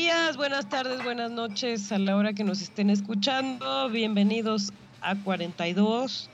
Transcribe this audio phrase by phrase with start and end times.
[0.00, 3.90] Días, buenas tardes, buenas noches a la hora que nos estén escuchando.
[3.90, 4.72] Bienvenidos
[5.02, 6.30] a 42.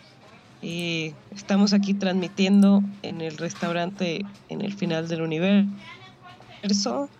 [0.62, 7.10] Eh, estamos aquí transmitiendo en el restaurante en el final del universo.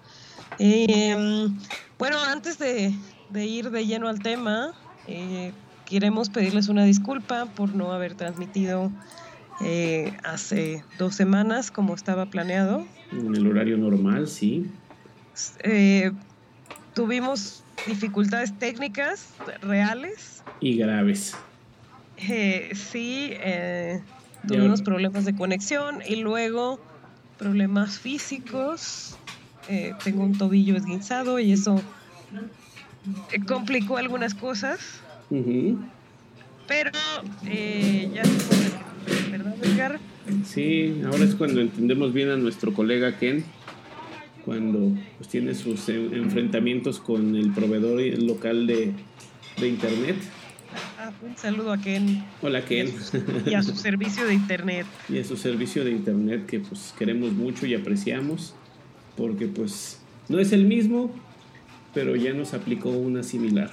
[0.60, 1.48] Eh,
[1.98, 2.95] bueno, antes de,
[3.30, 4.73] de, ir de lleno al tema,
[5.09, 5.52] eh,
[5.84, 8.92] queremos pedirles una disculpa por no haber transmitido
[9.63, 12.87] eh, hace dos semanas como estaba planeado.
[13.10, 14.70] En el horario normal, sí.
[15.65, 16.13] Eh,
[16.96, 19.28] tuvimos dificultades técnicas
[19.60, 20.42] reales.
[20.60, 21.36] Y graves.
[22.16, 24.00] Eh, sí, eh,
[24.48, 26.80] tuvimos problemas de conexión y luego
[27.38, 29.18] problemas físicos.
[29.68, 31.82] Eh, tengo un tobillo esguinzado y eso
[33.30, 34.80] eh, complicó algunas cosas.
[35.28, 35.78] Uh -huh.
[36.66, 36.90] Pero
[37.42, 40.00] ya se ¿verdad, Edgar?
[40.46, 43.44] Sí, ahora es cuando entendemos bien a nuestro colega Ken
[44.46, 48.92] cuando pues, tiene sus enfrentamientos con el proveedor local de,
[49.60, 50.16] de internet.
[50.98, 52.22] Ah, un saludo a Ken.
[52.42, 52.86] Hola Ken.
[52.86, 54.86] Y a, su, y a su servicio de internet.
[55.08, 58.54] y a su servicio de internet que pues queremos mucho y apreciamos
[59.16, 61.10] porque pues no es el mismo,
[61.92, 63.70] pero ya nos aplicó una similar.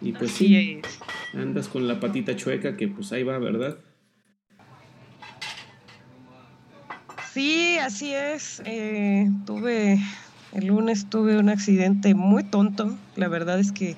[0.00, 1.00] Y pues Así sí, es.
[1.34, 3.78] andas con la patita chueca que pues ahí va, ¿verdad?
[7.38, 8.60] Sí, así es.
[8.64, 10.00] Eh, tuve,
[10.54, 12.98] el lunes tuve un accidente muy tonto.
[13.14, 13.94] La verdad es que,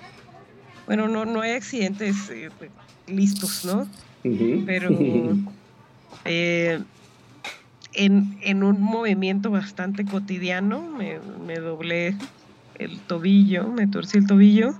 [0.84, 2.50] bueno, no, no hay accidentes eh,
[3.06, 3.88] listos, ¿no?
[4.24, 4.64] Uh -huh.
[4.66, 4.90] Pero
[6.26, 6.80] eh,
[7.94, 12.16] en, en, un movimiento bastante cotidiano me, me, doblé
[12.78, 14.74] el tobillo, me torcí el tobillo.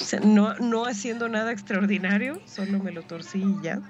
[0.00, 3.80] O sea, no, no haciendo nada extraordinario, solo me lo torcí y ya.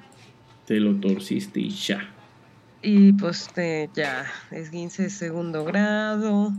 [0.67, 2.09] Te lo torciste y ya.
[2.82, 6.53] Y pues eh, ya, esguince de segundo grado,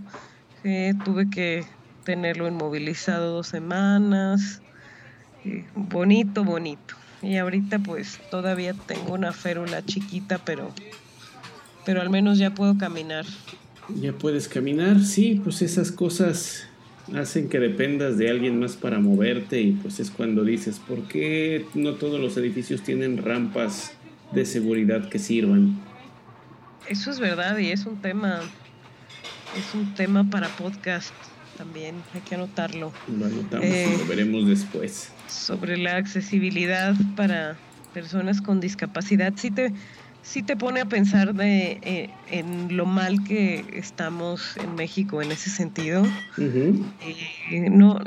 [0.63, 1.65] eh, tuve que
[2.05, 4.61] tenerlo inmovilizado dos semanas,
[5.75, 6.95] bonito, bonito.
[7.21, 10.71] Y ahorita pues todavía tengo una férula chiquita, pero,
[11.85, 13.25] pero al menos ya puedo caminar.
[13.99, 16.67] Ya puedes caminar, sí, pues esas cosas
[17.13, 21.65] hacen que dependas de alguien más para moverte y pues es cuando dices, ¿por qué
[21.73, 23.91] no todos los edificios tienen rampas
[24.31, 25.92] de seguridad que sirvan?
[26.89, 28.41] Eso es verdad y es un tema,
[29.57, 31.13] es un tema para podcast
[31.57, 32.91] también, hay que anotarlo.
[33.07, 35.11] Lo anotamos eh, y lo veremos después.
[35.27, 37.57] Sobre la accesibilidad para
[37.93, 39.71] personas con discapacidad, sí te,
[40.23, 45.31] sí te pone a pensar de, eh, en lo mal que estamos en México en
[45.31, 46.01] ese sentido.
[46.01, 46.85] Uh -huh.
[47.51, 47.99] eh, no,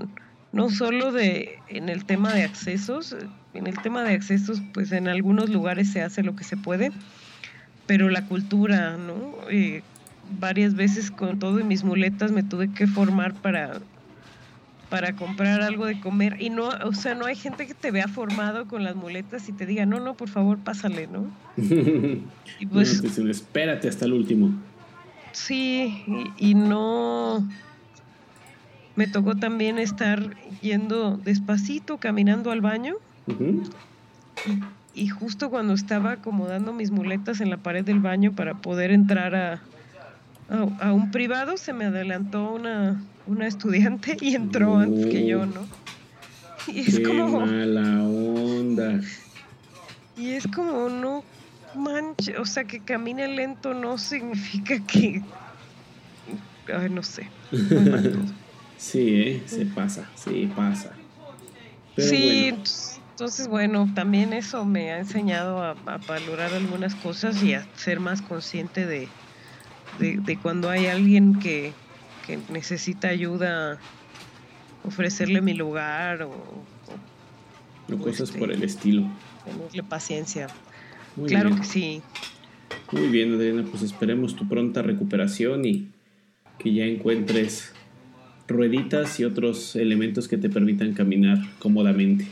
[0.52, 3.16] no solo de, en el tema de accesos,
[3.54, 6.92] en el tema de accesos, pues en algunos lugares se hace lo que se puede,
[7.86, 9.34] pero la cultura, ¿no?
[9.50, 9.82] Eh,
[10.38, 13.80] varias veces con todo y mis muletas me tuve que formar para
[14.88, 18.06] para comprar algo de comer y no, o sea, no hay gente que te vea
[18.06, 21.26] formado con las muletas y te diga, no, no, por favor, pásale, ¿no?
[21.56, 24.50] y pues, no, pues espérate hasta el último.
[25.32, 26.04] Sí,
[26.38, 27.46] y, y, no,
[28.94, 32.94] me tocó también estar yendo despacito, caminando al baño.
[33.26, 33.70] Uh -huh.
[34.96, 39.34] Y, justo cuando estaba acomodando mis muletas en la pared del baño para poder entrar
[39.34, 39.60] a,
[40.48, 45.46] a, a un privado, se me adelantó una, una estudiante y entró antes que yo,
[45.46, 45.66] ¿no?
[46.68, 47.40] Y es Qué como.
[47.40, 49.00] mala onda.
[50.16, 51.22] Y es como, no
[51.74, 55.22] manche, o sea, que camine lento no significa que.
[56.74, 57.28] Ay, no sé.
[58.78, 59.42] sí, ¿eh?
[59.46, 60.92] se pasa, sí, pasa.
[61.94, 62.64] Pero sí, bueno.
[63.16, 67.98] Entonces, bueno, también eso me ha enseñado a, a, valorar algunas cosas y a ser
[67.98, 69.08] más consciente de,
[69.98, 71.72] de, de cuando hay alguien que,
[72.26, 73.78] que, necesita ayuda,
[74.84, 79.10] ofrecerle mi lugar o, o, o cosas este, por el estilo.
[79.46, 80.48] Tenerle paciencia.
[81.16, 81.60] Muy claro bien.
[81.62, 82.02] que sí.
[82.92, 85.88] Muy bien, Adriana, pues esperemos tu pronta recuperación y
[86.58, 87.72] que ya encuentres
[88.46, 92.26] rueditas y otros elementos que te permitan caminar cómodamente.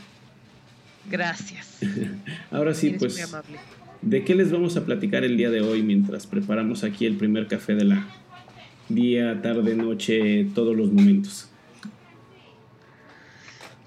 [1.09, 1.79] Gracias.
[2.51, 3.35] Ahora sí, Eres pues.
[4.01, 7.47] ¿de qué les vamos a platicar el día de hoy mientras preparamos aquí el primer
[7.47, 8.07] café de la
[8.89, 11.49] día, tarde, noche, todos los momentos?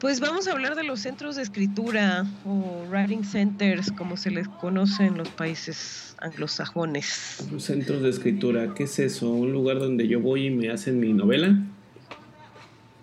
[0.00, 4.46] Pues vamos a hablar de los centros de escritura o writing centers, como se les
[4.46, 7.48] conoce en los países anglosajones.
[7.50, 9.28] Los Centros de escritura, ¿qué es eso?
[9.30, 11.58] ¿Un lugar donde yo voy y me hacen mi novela?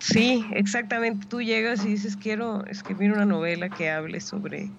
[0.06, 1.26] Sí, exactamente.
[1.28, 4.70] Tú llegas y dices, quiero escribir una novela que hable sobre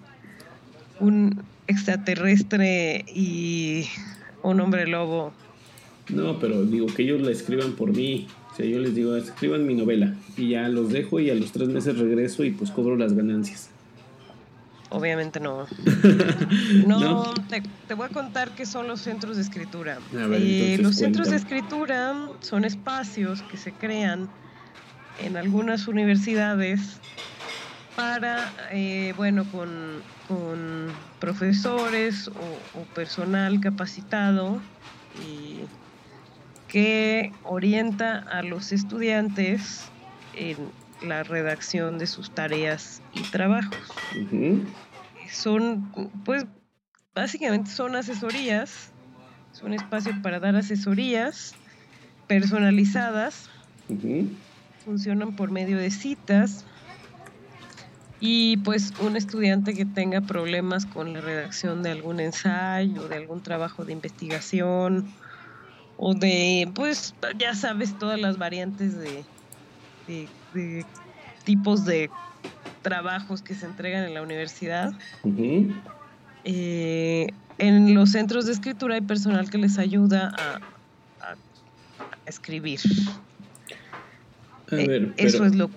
[1.00, 3.86] un extraterrestre y
[4.42, 5.34] un hombre lobo.
[6.08, 8.26] No, pero digo que ellos la escriban por mí.
[8.52, 11.52] O sea, yo les digo, escriban mi novela y ya los dejo y a los
[11.52, 13.68] tres meses regreso y pues cobro las ganancias.
[14.88, 15.66] Obviamente no.
[16.86, 17.00] ¿No?
[17.00, 19.98] No, Te, te voy a contar qué son los centros de escritura.
[20.10, 24.30] Ver, Eh, los centros de escritura son espacios que se crean
[25.18, 27.02] en algunas universidades
[27.94, 34.62] para, eh, bueno, con, con profesores o, o personal capacitado
[35.12, 35.66] y
[36.68, 39.92] que orienta a los estudiantes
[40.32, 44.08] en la redacción de sus tareas y trabajos
[45.30, 45.90] son,
[46.24, 46.46] pues,
[47.14, 48.94] básicamente son asesorías,
[49.52, 51.56] es un espacio para dar asesorías
[52.26, 53.48] personalizadas,
[53.88, 54.47] Ujú.
[54.92, 56.64] Funcionan por medio de citas
[58.20, 63.42] y pues un estudiante que tenga problemas con la redacción de algún ensayo, de algún
[63.42, 65.06] trabajo de investigación
[65.98, 69.26] o de, pues, ya sabes, todas las variantes de,
[70.06, 70.86] de- de
[71.44, 72.10] tipos de
[72.80, 74.90] trabajos que se entregan en la universidad.
[76.44, 77.26] Eh,
[77.58, 80.56] en los centros de escritura hay personal que les ayuda a,
[81.20, 81.36] a- a
[82.24, 82.80] escribir.
[84.70, 85.74] A Eh, ver, Eso es lo que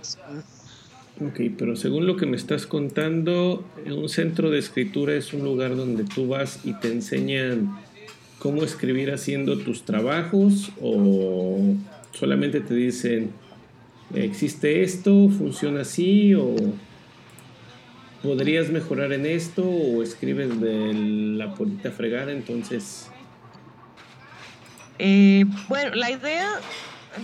[1.24, 5.76] ok, pero según lo que me estás contando, un centro de escritura es un lugar
[5.76, 7.78] donde tú vas y te enseñan
[8.40, 11.76] cómo escribir haciendo tus trabajos o
[12.12, 13.32] solamente te dicen
[14.16, 16.56] existe esto, funciona así o
[18.24, 20.94] podrías mejorar en esto o escribes de
[21.38, 23.08] la polita fregada, entonces
[25.00, 26.50] Eh, bueno, la idea,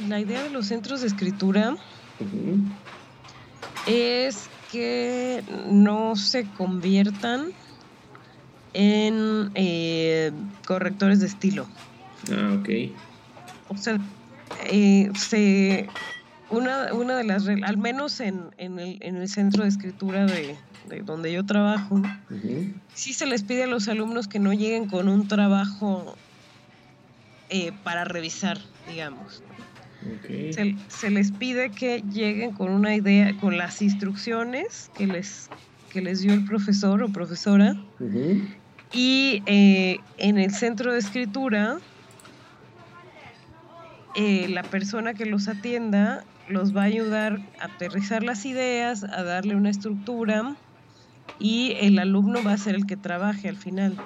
[0.07, 1.75] la idea de los centros de escritura
[3.85, 7.51] es que no se conviertan
[8.73, 10.31] en eh,
[10.65, 11.67] correctores de estilo.
[12.31, 12.69] ah, ok,
[13.69, 13.97] O sea,
[14.65, 15.87] eh, se,
[16.49, 20.25] una, una de las reglas, al menos en, en, el, en el centro de escritura
[20.25, 20.57] de,
[20.89, 22.01] de donde yo trabajo,
[22.93, 26.15] sí se les pide a los alumnos que no lleguen con un trabajo
[27.49, 29.41] eh, para revisar, digamos.
[30.01, 35.49] Ok, Se, se les pide que lleguen con una idea, con las instrucciones que les,
[35.91, 37.75] que les dio el profesor o profesora,
[38.93, 41.79] y eh, en el centro de escritura,
[44.15, 49.23] eh, la persona que los atienda los va a ayudar a aterrizar las ideas, a
[49.23, 50.55] darle una estructura
[51.39, 53.97] y el alumno va a ser el que trabaje al final.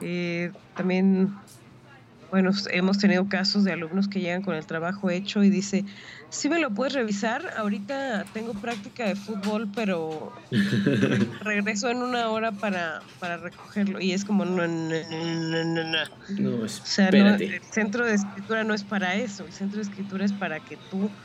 [0.00, 1.34] Eh, también,
[2.32, 5.84] bueno, hemos tenido casos de alumnos que llegan con el trabajo hecho y dice,
[6.30, 10.40] sí me lo puedes revisar, ahorita tengo práctica de fútbol, pero
[11.02, 14.00] re- regreso en una hora para, para recogerlo.
[14.00, 16.04] Y es como, no, no, no, no, no.
[16.26, 19.46] no, O sea, no, el centro de escritura no es para eso.
[19.46, 21.16] El centro de escritura es para que tú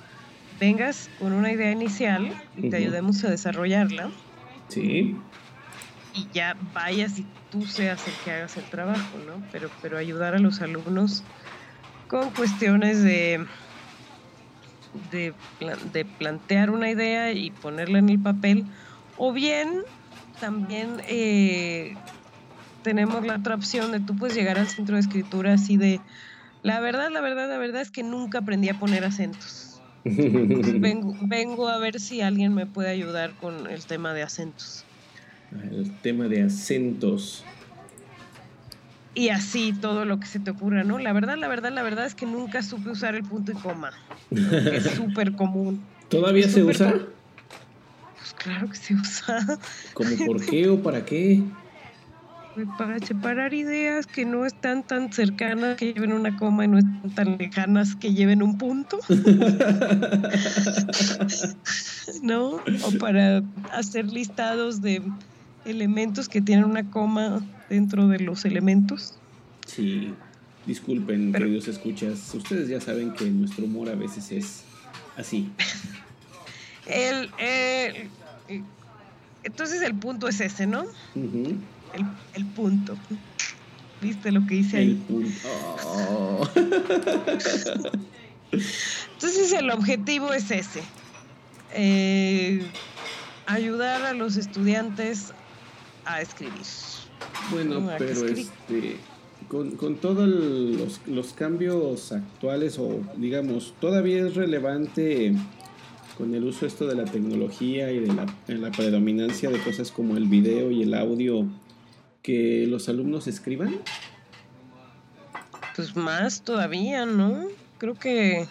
[0.52, 4.14] vengas con una idea inicial y te ayudemos a desarrollarla
[4.70, 5.37] sí,
[6.18, 9.48] y ya vayas y tú seas el que hagas el trabajo, ¿no?
[9.52, 11.26] Pero, pero ayudar a los alumnos
[12.08, 13.46] con cuestiones de,
[14.94, 18.66] de, pla- de plantear una idea y ponerla en el papel,
[19.16, 19.70] o bien
[20.38, 21.98] también eh,
[22.82, 26.04] tenemos la otra opción de tú puedes llegar al centro de escritura así de,
[26.62, 29.84] la verdad, la verdad, la verdad es que nunca aprendí a poner acentos.
[30.06, 34.88] Vengo, vengo a ver si alguien me puede ayudar con el tema de acentos.
[35.52, 37.44] El tema de acentos.
[39.14, 41.00] Y así todo lo que se te ocurra, ¿no?
[41.00, 43.92] La verdad, la verdad, la verdad es que nunca supe usar el punto y coma.
[44.30, 45.82] que es súper común.
[46.10, 46.92] ¿Todavía se usa?
[46.92, 47.02] com-
[48.20, 49.60] Pues claro que se usa.
[49.94, 51.42] ¿Como por qué o para qué?
[52.54, 56.78] Pues Para separar ideas que no están tan cercanas que lleven una coma y no
[56.78, 59.00] están tan lejanas que lleven un punto,
[62.22, 62.50] ¿no?
[62.52, 63.42] O para
[63.74, 65.02] hacer listados de
[65.68, 69.14] elementos que tienen una coma dentro de los elementos.
[69.66, 70.14] Sí,
[70.66, 72.34] disculpen, Pero- queridos escuchas.
[72.34, 74.64] Ustedes ya saben que nuestro humor a veces es
[75.18, 75.50] Así.
[76.88, 78.10] el, el-
[79.44, 80.86] entonces el punto es ese, ¿no?
[81.16, 82.06] El,
[82.36, 82.96] el punto.
[84.02, 85.04] ¿Viste lo que hice El ahí?
[85.08, 85.32] punto.
[85.86, 86.48] Oh.
[88.52, 90.82] Entonces el objetivo es ese.
[91.74, 92.66] eh,
[93.46, 95.34] ayudar a los estudiantes
[96.08, 96.66] a escribir.
[97.52, 98.98] Bueno, No, ¿a qué pero este,
[99.48, 105.36] con, con todos los, los cambios actuales, o digamos, todavía es relevante
[106.18, 109.92] con el uso esto de la tecnología y de la, de la predominancia de cosas
[109.92, 111.46] como el video y el audio,
[112.24, 113.76] que los alumnos escriban.
[115.76, 117.46] Pues más todavía, ¿no?
[117.78, 118.48] Creo que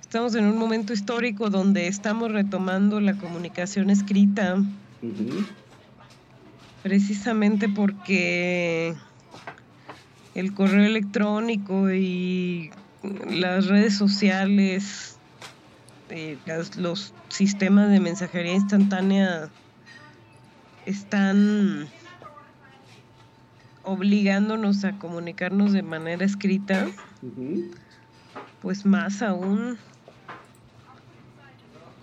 [0.00, 4.56] estamos en un momento histórico donde estamos retomando la comunicación escrita.
[6.86, 8.94] Precisamente porque
[10.34, 12.70] el correo electrónico y
[13.02, 15.20] las redes sociales,
[16.10, 19.52] eh, las- los sistemas de mensajería instantánea
[20.84, 21.88] están
[23.82, 26.86] obligándonos a comunicarnos de manera escrita,
[28.60, 29.76] pues más aún.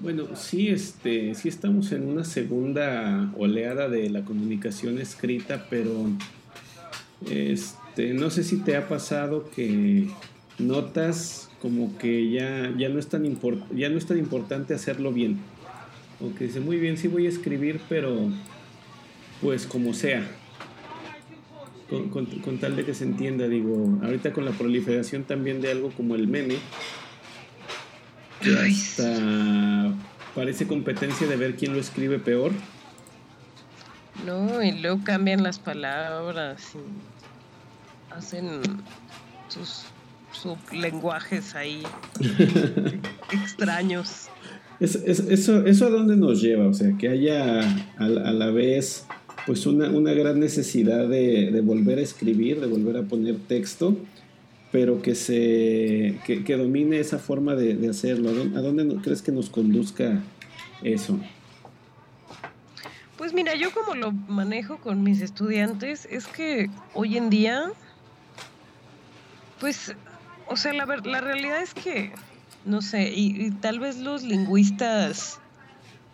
[0.04, 6.08] Bueno, sí, este, sí estamos en una segunda oleada de la comunicación escrita, pero
[7.32, 10.10] este, no sé si te ha pasado que
[10.60, 13.24] notas como que ya, ya no es tan
[13.74, 15.38] ya no es tan importante hacerlo bien.
[16.20, 18.30] O que dice, muy bien, sí voy a escribir, pero
[19.42, 20.30] pues como sea.
[21.90, 25.72] Con, con- con tal de que se entienda, digo, ahorita con la proliferación también de
[25.72, 26.56] algo como el meme,
[28.50, 29.94] hasta
[30.36, 32.52] parece competencia de ver quién lo escribe peor.
[34.26, 38.62] No, y luego cambian las palabras y hacen
[39.50, 39.84] sus
[40.32, 41.84] sublenguajes ahí
[43.32, 44.28] extraños.
[44.80, 46.68] Es- es- eso, ¿Eso a dónde nos lleva?
[46.68, 49.06] O sea, que haya a, a la vez
[49.46, 53.96] pues una, una gran necesidad de, de volver a escribir, de volver a poner texto,
[54.74, 58.30] pero que se que, que domine esa forma de, de hacerlo.
[58.30, 60.20] ¿A dónde, a dónde no- crees que nos conduzca
[60.82, 61.20] eso?
[63.18, 67.72] Pues mira, yo como lo manejo con mis estudiantes es que hoy en día,
[69.60, 69.96] pues,
[70.48, 72.12] o sea, la, la realidad es que,
[72.66, 75.40] no sé, y, y tal vez los lingüistas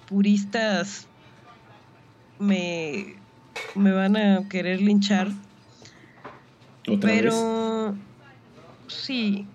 [0.10, 1.08] puristas
[2.40, 3.16] me,
[3.76, 5.30] me van a querer linchar,
[6.88, 7.96] Otra pero
[8.90, 9.46] sí,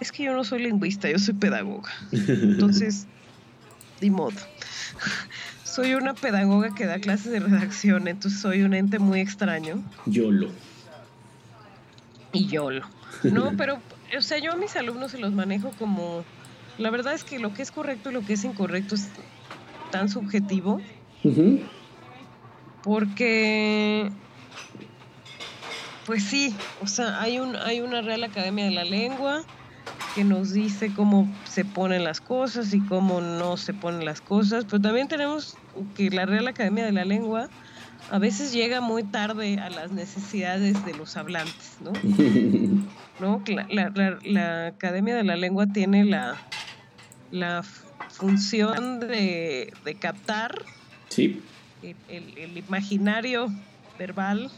[0.00, 1.92] es que yo no soy lingüista, yo soy pedagoga.
[2.12, 3.06] Entonces,
[4.00, 4.36] de modo.
[5.64, 9.82] Soy una pedagoga que da clases de redacción, entonces soy un ente muy extraño.
[10.06, 10.50] YOLO.
[12.32, 12.86] y YOLO.
[13.24, 13.80] No, pero,
[14.16, 16.24] o sea, yo a mis alumnos se los manejo como.
[16.78, 19.08] La verdad es que lo que es correcto y lo que es incorrecto es
[19.90, 20.80] tan subjetivo
[22.84, 24.12] porque.
[26.06, 29.42] Pues sí, o sea, hay, un, hay una Real Academia de la Lengua
[30.14, 34.64] que nos dice cómo se ponen las cosas y cómo no se ponen las cosas,
[34.66, 35.58] pero también tenemos
[35.96, 37.48] que la Real Academia de la Lengua
[38.10, 41.92] a veces llega muy tarde a las necesidades de los hablantes, ¿no?
[43.18, 43.42] ¿no?
[43.46, 46.46] La, la- la- Academia de la Lengua tiene la,
[47.30, 47.62] la
[48.08, 50.54] función de, de captar
[51.08, 51.42] Sí.
[51.82, 53.46] el, el- el imaginario
[53.98, 54.50] verbal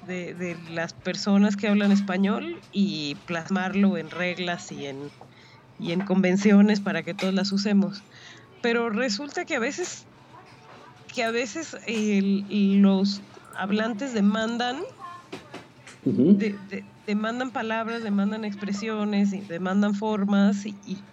[0.00, 5.12] de, de las personas que hablan español y plasmarlo en reglas y en,
[5.78, 8.04] y en convenciones para que todos las usemos.
[8.62, 10.08] Pero resulta que a veces
[11.12, 12.46] que a veces el-
[12.82, 13.22] los
[13.56, 14.80] hablantes demandan
[16.02, 16.36] Ujú.
[16.38, 21.06] de- de- demandan palabras, demandan expresiones, y demandan formas y, y,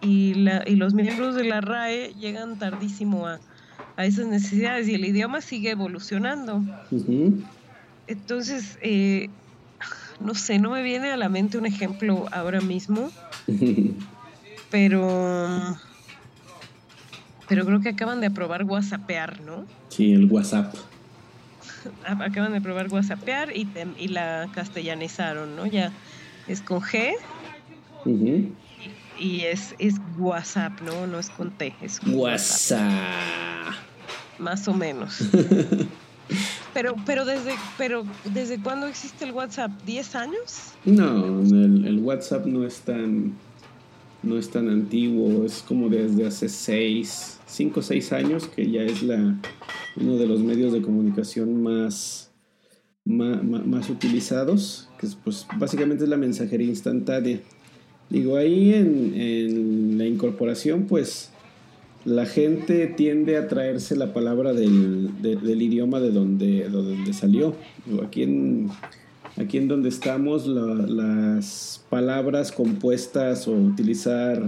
[0.00, 3.40] y la- y los miembros de la RAE llegan tardísimo a,
[3.96, 6.62] a esas necesidades y el idioma sigue evolucionando.
[8.06, 9.28] Entonces, eh,
[10.20, 13.10] no sé, no me viene a la mente un ejemplo ahora mismo,
[14.70, 15.76] pero,
[17.46, 19.66] pero creo que acaban de aprobar WhatsAppear, ¿no?
[19.90, 20.74] Sí, el WhatsApp.
[22.04, 25.66] A- Acaban de aprobar WhatsAppear y, te- y la castellanizaron, ¿no?
[25.66, 25.92] Ya
[26.46, 27.10] es con G
[28.04, 28.58] Ujú.
[29.16, 31.06] y es, es WhatsApp, ¿no?
[31.06, 33.70] No es con T, es con WhatsApp.
[34.38, 35.18] más o menos.
[36.74, 38.04] Pero, pero desde, pero
[38.34, 39.70] desde cuándo existe el WhatsApp?
[39.86, 40.72] ¿10 años?
[40.84, 43.32] No, el, el WhatsApp no es tan
[44.22, 48.82] no es tan antiguo, es como desde hace seis, cinco o seis años que ya
[48.82, 49.36] es la
[49.96, 52.30] uno de los medios de comunicación más
[53.04, 57.40] ma- más, utilizados, que es, pues básicamente es la mensajería instantánea.
[58.08, 61.30] Digo, ahí en la incorporación, pues
[62.04, 65.10] la gente tiende a traerse la palabra del,
[65.62, 67.54] idioma de donde, donde salió.
[68.06, 68.68] Aquí en,
[69.36, 74.42] aquí en donde estamos, las palabras compuestas o utilizar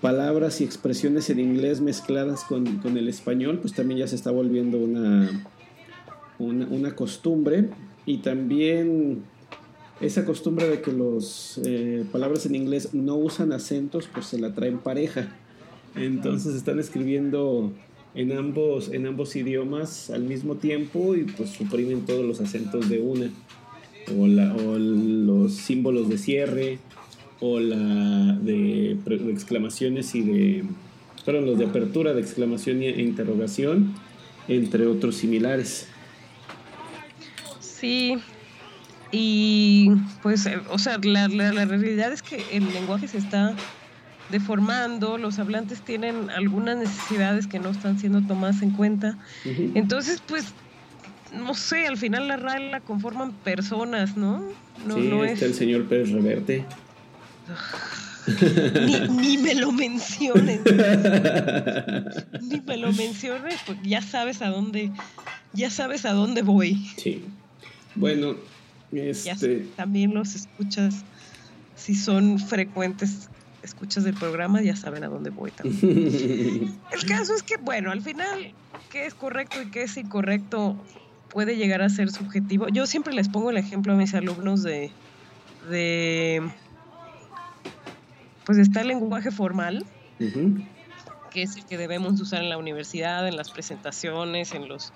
[0.00, 4.30] palabras y expresiones en inglés mezcladas con, con el español, pues también ya se está
[4.30, 5.46] volviendo una,
[6.38, 7.70] una, una costumbre.
[8.06, 9.22] Y también
[10.00, 14.54] esa costumbre de que las eh, palabras en inglés no usan acentos, pues se la
[14.54, 15.34] traen pareja.
[15.96, 17.72] Entonces están escribiendo
[18.14, 23.00] en ambos, en ambos idiomas al mismo tiempo y pues suprimen todos los acentos de
[23.00, 23.30] una.
[24.16, 26.78] O, la, o los símbolos de cierre,
[27.40, 28.98] o la de,
[29.30, 30.64] exclamaciones y de.
[31.24, 33.94] Perdón, los de apertura, de exclamación e interrogación,
[34.46, 35.88] entre otros similares.
[37.60, 38.18] Sí,
[39.10, 39.90] y
[40.22, 43.56] pues, eh, o sea, la, la realidad es que el lenguaje se está
[44.30, 49.18] deformando, los hablantes tienen algunas necesidades que no están siendo tomadas en cuenta.
[49.74, 50.46] Entonces, pues,
[51.32, 54.42] no sé, al final la RAE la conforman personas, ¿no?
[54.86, 56.64] No, sí, está el señor Pérez Reverte.
[59.10, 60.60] ni, me lo menciones.
[62.40, 64.90] ni me lo menciones, pues ya sabes a dónde,
[65.52, 66.86] ya sabes a dónde voy.
[66.96, 67.24] Sí.
[67.94, 68.36] Bueno,
[68.92, 69.66] este...
[69.76, 71.04] también los escuchas
[71.76, 73.28] si son frecuentes
[73.64, 76.78] escuchas del programa ya saben a dónde voy también.
[76.92, 78.52] El caso es que, bueno, al final,
[78.90, 80.76] qué es correcto y qué es incorrecto
[81.30, 82.68] puede llegar a ser subjetivo.
[82.68, 84.90] Yo siempre les pongo el ejemplo a mis alumnos de,
[85.68, 86.42] de
[88.44, 89.84] pues está el lenguaje formal,
[91.30, 94.92] que es el que debemos usar en la universidad, en las presentaciones, en los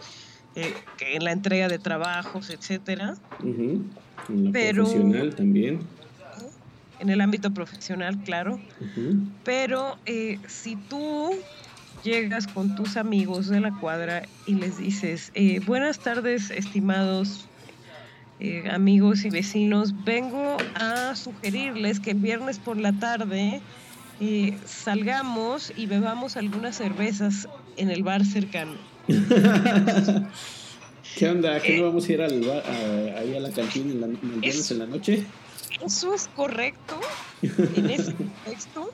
[0.54, 3.16] eh, en la entrega de trabajos, etcétera.
[3.42, 3.90] En
[4.28, 5.80] lo Pero, profesional también
[6.98, 8.60] en el ámbito profesional, claro.
[9.44, 11.30] Pero eh, si tú
[12.04, 17.46] llegas con tus amigos de la cuadra y les dices, eh, buenas tardes, estimados
[18.40, 23.60] eh, amigos y vecinos, vengo a sugerirles que el viernes por la tarde
[24.66, 28.74] salgamos y bebamos algunas cervezas en el bar cercano.
[31.16, 31.60] ¿Qué onda?
[31.60, 32.42] ¿Qué no vamos a ir al
[33.16, 35.24] ahí a la cantina en el viernes en la noche?
[35.84, 36.98] Eso es correcto
[37.42, 38.90] en ese contexto.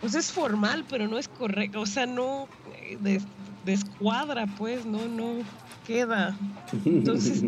[0.00, 1.80] Pues es formal, pero no es correcto.
[1.80, 3.20] O sea, no eh,
[3.64, 5.44] descuadra, pues, no, no
[5.86, 6.36] queda.
[6.84, 7.44] Entonces,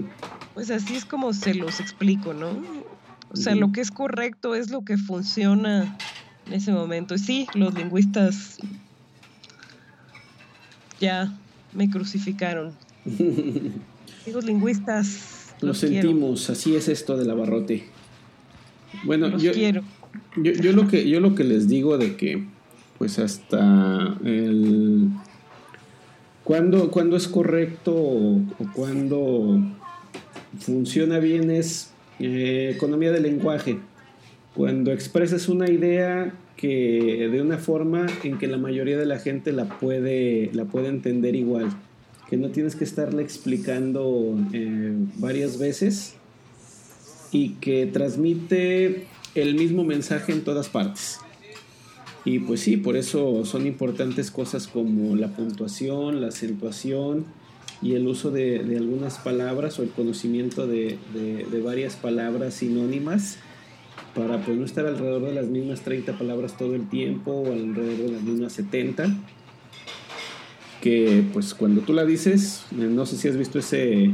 [0.55, 2.63] pues así es como se los explico, ¿no?
[3.33, 5.99] O sea, lo que es correcto es lo que funciona
[6.47, 7.17] en ese momento.
[7.17, 8.59] Y sí, los lingüistas
[11.01, 11.37] ya
[11.73, 12.73] me crucificaron.
[14.27, 15.55] Los lingüistas.
[15.61, 17.85] Lo sentimos, así es esto del abarrote.
[19.05, 22.45] Bueno, yo, Yo, lo que, yo lo que les digo de que,
[22.99, 25.09] pues hasta el...
[26.45, 28.43] Cuando, cuando es correcto o,
[28.75, 29.61] cuando
[30.61, 33.79] funciona bien es eh, economía del lenguaje.
[34.55, 39.53] Cuando expresas una idea que de una forma en que la mayoría de la gente
[39.53, 41.71] la puede, la puede entender igual,
[42.29, 46.17] que no tienes que estarle explicando eh, varias veces
[47.35, 51.19] y que transmite el mismo mensaje en todas partes.
[52.25, 57.27] Y pues sí, por eso son importantes cosas como la puntuación, la acentuación
[57.83, 60.97] y el uso de, algunas palabras o el conocimiento de,
[61.63, 63.39] varias palabras sinónimas
[64.15, 68.11] para pues no estar alrededor de las mismas 30 palabras todo el tiempo o alrededor
[68.11, 69.13] de las mismas 70
[70.81, 74.13] que pues cuando tú la dices, no sé si has visto ese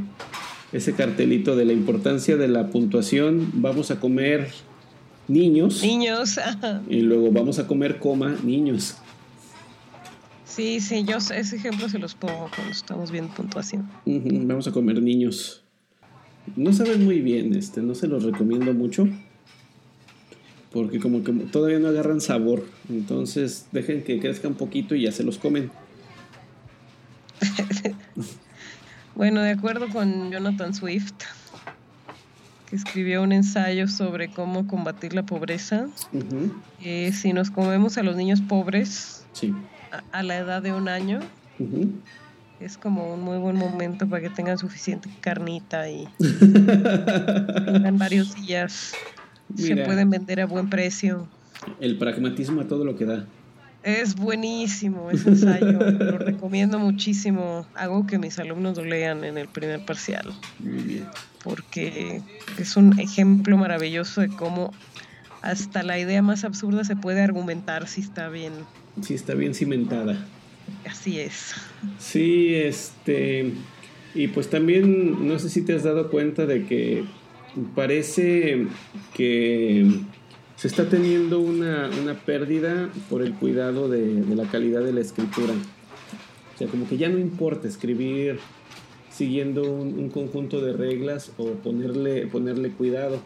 [0.72, 3.50] ese cartelito de la importancia de la puntuación.
[3.54, 4.48] Vamos a comer
[5.28, 5.82] niños.
[5.82, 6.38] Niños.
[6.88, 8.96] y luego vamos a comer coma niños.
[10.44, 13.88] Sí, sí, yo ese ejemplo se los pongo cuando estamos viendo puntuación.
[14.04, 15.62] vamos a comer niños.
[16.56, 19.08] No saben muy bien, este, no se los recomiendo mucho.
[20.72, 22.64] Porque como que todavía no agarran sabor.
[22.88, 25.70] Entonces dejen que crezca un poquito y ya se los comen.
[29.14, 31.14] Bueno, de acuerdo con Jonathan Swift,
[32.68, 35.88] que escribió un ensayo sobre cómo combatir la pobreza,
[36.82, 39.26] eh, si nos comemos a los niños pobres
[40.12, 41.20] a, la edad de un año,
[42.60, 48.92] es como un muy buen momento para que tengan suficiente carnita y tengan varios días.
[49.56, 51.26] Se pueden vender a buen precio.
[51.80, 53.26] El pragmatismo a todo lo que da.
[53.82, 57.66] Es buenísimo ese ensayo, lo recomiendo muchísimo.
[57.74, 60.32] Hago que mis alumnos lo lean en el primer parcial.
[60.58, 61.06] Muy bien.
[61.42, 62.20] Porque
[62.58, 64.74] es un ejemplo maravilloso de cómo
[65.40, 68.52] hasta la idea más absurda se puede argumentar si está bien.
[69.00, 70.26] Si está bien cimentada.
[70.84, 71.54] Así es.
[71.98, 73.52] Sí, este.
[74.14, 77.04] Y pues también, no sé si te has dado cuenta de que
[77.74, 78.66] parece
[79.14, 80.02] que
[80.60, 81.88] se está teniendo una,
[82.26, 85.54] pérdida por el cuidado de, la calidad de la escritura.
[86.54, 88.38] O sea, como que ya no importa escribir
[89.10, 93.22] siguiendo un, conjunto de reglas o ponerle, ponerle cuidado.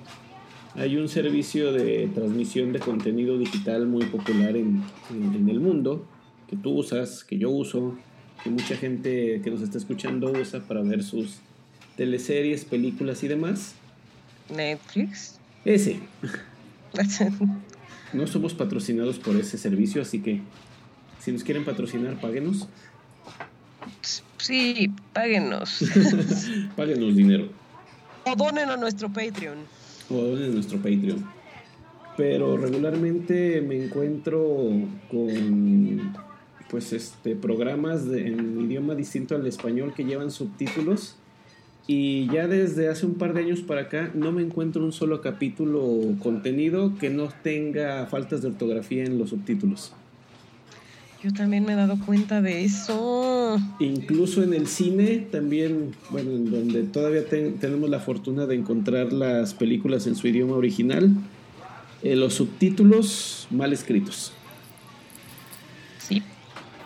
[0.77, 6.07] Hay un servicio de transmisión de contenido digital muy popular en, en el mundo,
[6.49, 7.99] que tú usas, que yo uso,
[8.45, 11.39] que mucha gente que nos está escuchando usa para ver sus
[11.97, 13.75] teleseries, películas y demás.
[14.55, 15.41] Netflix.
[15.65, 15.99] Ese.
[18.13, 20.41] No somos patrocinados por ese servicio, así que
[21.21, 22.69] si nos quieren patrocinar, páguenos.
[24.37, 25.81] Sí, páguenos.
[26.77, 27.49] páguenos dinero.
[28.27, 29.59] O donen a nuestro Patreon.
[30.11, 31.25] O donen a nuestro Patreon.
[32.17, 34.69] Pero regularmente me encuentro
[35.11, 36.15] con
[36.71, 41.17] pues este programas de, en idioma distinto al español que llevan subtítulos
[41.87, 45.21] y ya desde hace un par de años para acá no me encuentro un solo
[45.21, 49.93] capítulo contenido que no tenga faltas de ortografía en los subtítulos.
[51.23, 53.59] Yo también me he dado cuenta de eso.
[53.81, 59.55] Incluso en el cine también, bueno, en donde todavía tenemos la fortuna de encontrar las
[59.55, 61.11] películas en su idioma original,
[62.03, 64.33] eh, los subtítulos mal escritos.
[65.99, 66.23] Sí.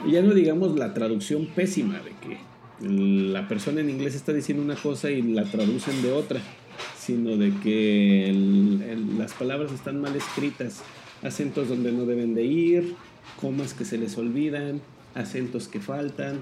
[0.07, 2.48] Y ya no digamos la traducción pésima de que
[2.81, 6.41] la persona en inglés está diciendo una cosa y la traducen de otra,
[6.99, 8.33] sino de que
[9.17, 10.83] las palabras están mal escritas,
[11.23, 12.95] acentos donde no deben de ir,
[13.41, 14.81] comas que se les olvidan,
[15.15, 16.41] acentos que faltan,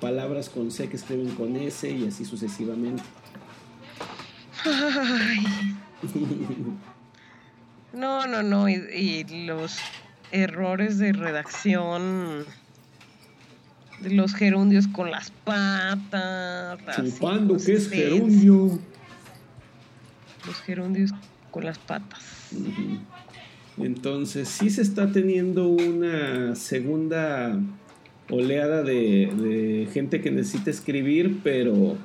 [0.00, 3.02] palabras con C que escriben con S y así sucesivamente.
[7.92, 9.78] No, no, no, y los
[10.32, 12.44] errores de redacción
[14.10, 16.78] los gerundios con las patas.
[16.96, 18.78] Chupando, ¿qué es gerundio?
[20.46, 21.10] Los gerundios
[21.50, 22.50] con las patas.
[23.78, 27.58] Entonces, sí se está teniendo una segunda
[28.30, 31.96] oleada de, gente que necesita escribir, pero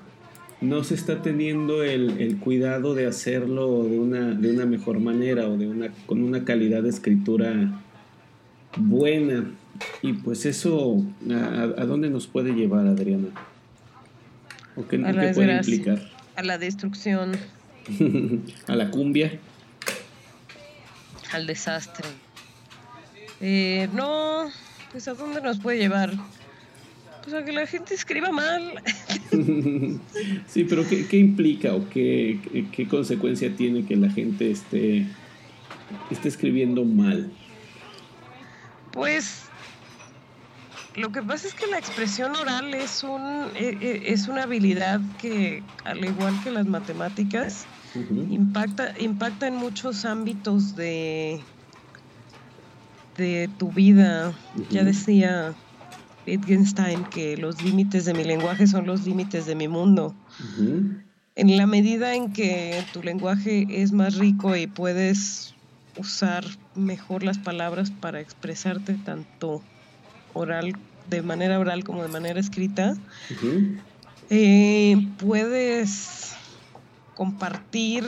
[0.62, 5.47] no se está teniendo el, el, cuidado de hacerlo de una, de una mejor manera
[5.47, 7.81] o de una, con una calidad de escritura
[8.77, 9.51] buena.
[10.01, 13.27] Y pues eso, ¿a, dónde nos puede llevar, Adriana?
[14.75, 15.99] ¿O qué, puede implicar?
[16.35, 17.33] A la destrucción.
[18.67, 19.39] a la cumbia.
[21.31, 22.07] Al desastre.
[23.41, 24.49] Eh, no,
[24.91, 26.11] pues a dónde nos puede llevar.
[27.23, 28.81] Pues a que la gente escriba mal.
[30.47, 35.05] sí, pero ¿qué, qué implica o qué, qué, qué, consecuencia tiene que la gente esté,
[36.09, 37.29] esté escribiendo mal?
[38.91, 39.48] Pues
[40.99, 43.21] lo que pasa es que la expresión oral es, un,
[43.55, 47.65] e, e, es una habilidad que, al igual que las matemáticas,
[48.29, 51.41] impacta, impacta en muchos ámbitos de,
[53.15, 54.33] de tu vida.
[54.69, 55.55] Ya decía
[56.27, 60.13] Wittgenstein que los límites de mi lenguaje son los límites de mi mundo.
[61.35, 65.55] En la medida en que tu lenguaje es más rico y puedes
[65.95, 66.43] usar
[66.75, 69.63] mejor las palabras para expresarte tanto
[70.33, 70.73] oral,
[71.09, 72.95] de manera oral como de manera escrita,
[74.29, 76.33] eh, puedes
[77.15, 78.05] compartir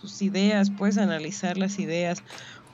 [0.00, 2.22] tus ideas, puedes analizar las ideas,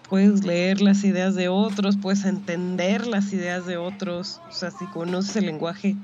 [0.08, 4.84] puedes leer las ideas de otros, puedes entender las ideas de otros, o sea, si
[4.86, 5.94] conoces el lenguaje,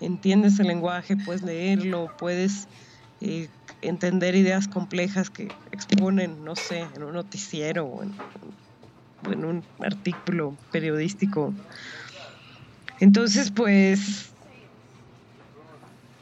[0.00, 2.68] entiendes el lenguaje, puedes leerlo, puedes
[3.20, 3.48] eh,
[3.82, 8.14] entender ideas complejas que exponen, no sé, en un noticiero o en,
[9.32, 11.52] en un artículo periodístico.
[13.00, 14.30] Entonces, pues,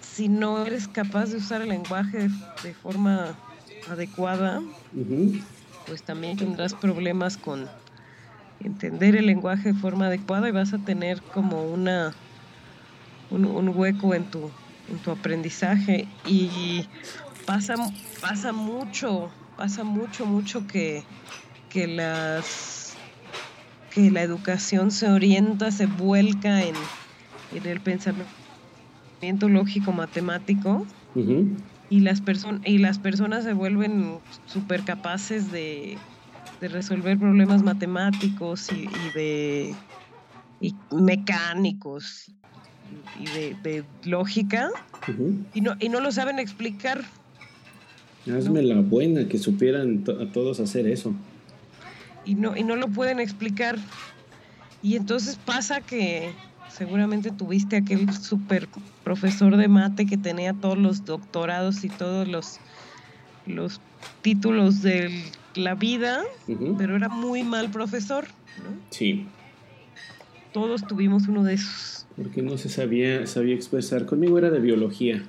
[0.01, 2.29] si no eres capaz de usar el lenguaje
[2.63, 3.35] de forma
[3.91, 4.63] adecuada,
[5.87, 7.69] pues también tendrás problemas con
[8.61, 12.15] entender el lenguaje de forma adecuada y vas a tener como una
[13.31, 14.51] un, un hueco en tu,
[14.89, 16.07] en tu aprendizaje.
[16.27, 16.87] Y
[17.47, 17.75] pasa,
[18.21, 21.03] pasa mucho, pasa mucho, mucho que,
[21.69, 22.84] que las
[23.95, 26.75] que la educación se orienta, se vuelca en,
[27.55, 30.85] en el pensamiento lógico matemático
[31.91, 35.97] y las personas y las personas se vuelven súper capaces de,
[36.61, 39.75] de, resolver problemas matemáticos y, de
[40.61, 42.27] y mecánicos
[43.21, 44.71] y de, de lógica
[45.55, 47.05] y, no, y no lo saben explicar.
[48.27, 51.15] Hazme la buena que supieran a todos hacer eso.
[52.25, 53.77] Y no, y no lo pueden explicar.
[54.83, 56.33] Y entonces pasa que
[56.69, 58.69] seguramente tuviste aquel super
[59.03, 62.59] profesor de mate que tenía todos los doctorados y todos los,
[63.47, 63.81] los
[64.23, 66.23] títulos de la vida,
[66.79, 68.27] pero era muy mal profesor.
[68.91, 69.27] Sí.
[70.53, 72.07] Todos tuvimos uno de esos.
[72.17, 74.07] Porque no se sabía, sabía expresar.
[74.07, 75.23] Conmigo era de biología.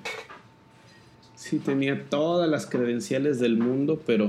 [1.36, 4.28] Sí, tenía todas las credenciales del mundo, pero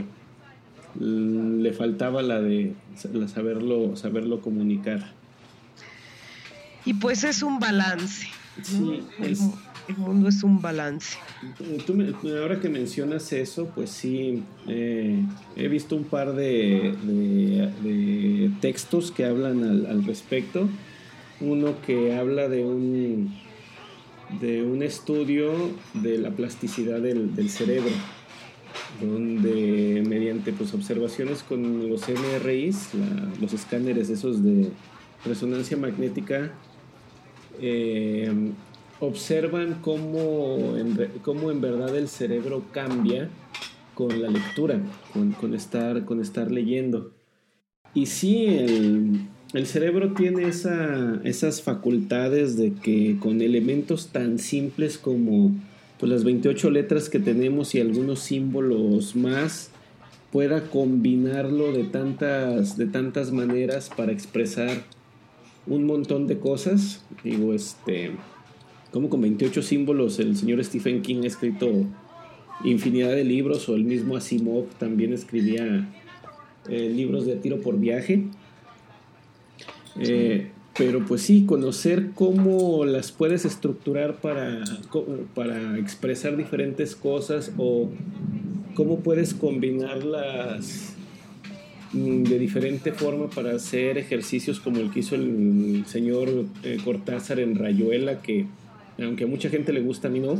[0.98, 2.74] le faltaba la de
[3.26, 5.12] saberlo, saberlo comunicar.
[6.84, 8.28] Y pues es un balance.
[8.62, 9.36] Sí, el,
[9.96, 11.18] mundo es un balance.
[12.40, 15.22] ahora que mencionas eso, pues sí, eh,
[15.56, 16.94] he visto un par de,
[18.60, 20.68] textos que hablan al, respecto.
[21.40, 23.34] Uno que habla de un,
[24.40, 25.52] de un estudio
[25.92, 27.90] de la plasticidad del, cerebro,
[29.00, 32.90] donde mediante pues, observaciones con los MRIs,
[33.40, 34.70] los escáneres esos de
[35.24, 36.52] resonancia magnética,
[37.60, 38.32] eh,
[39.00, 43.28] observan cómo en, cómo en verdad el cerebro cambia
[43.94, 44.78] con la lectura,
[45.40, 47.12] con, estar, con estar leyendo.
[47.94, 55.52] Y sí, el, cerebro tiene esa, esas facultades de que con elementos tan simples como
[55.98, 59.70] pues, las 28 letras que tenemos y algunos símbolos más,
[60.32, 64.84] pueda combinarlo de tantas, de tantas maneras para expresar
[65.66, 67.04] un montón de cosas.
[67.24, 68.12] Digo, este,
[68.90, 71.68] como con 28 símbolos el señor Stephen King ha escrito
[72.64, 75.88] infinidad de libros, o el mismo Asimov también escribía
[76.68, 78.24] eh, libros de tiro por viaje.
[79.98, 84.62] Eh, pero pues sí, conocer cómo las puedes estructurar para,
[85.34, 87.90] para expresar diferentes cosas o
[88.74, 90.96] cómo puedes combinarlas
[91.92, 96.28] Mm, de diferente forma para hacer ejercicios como el que hizo el señor
[96.62, 98.46] eh, Cortázar en Rayuela, que
[99.00, 100.34] aunque a mucha gente le gusta, a mí no.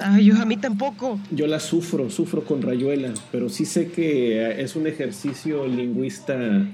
[0.00, 1.20] Ay, yo a mí tampoco.
[1.30, 6.66] Yo la sufro, sufro con Rayuela, pero sí sé que es un ejercicio lingüista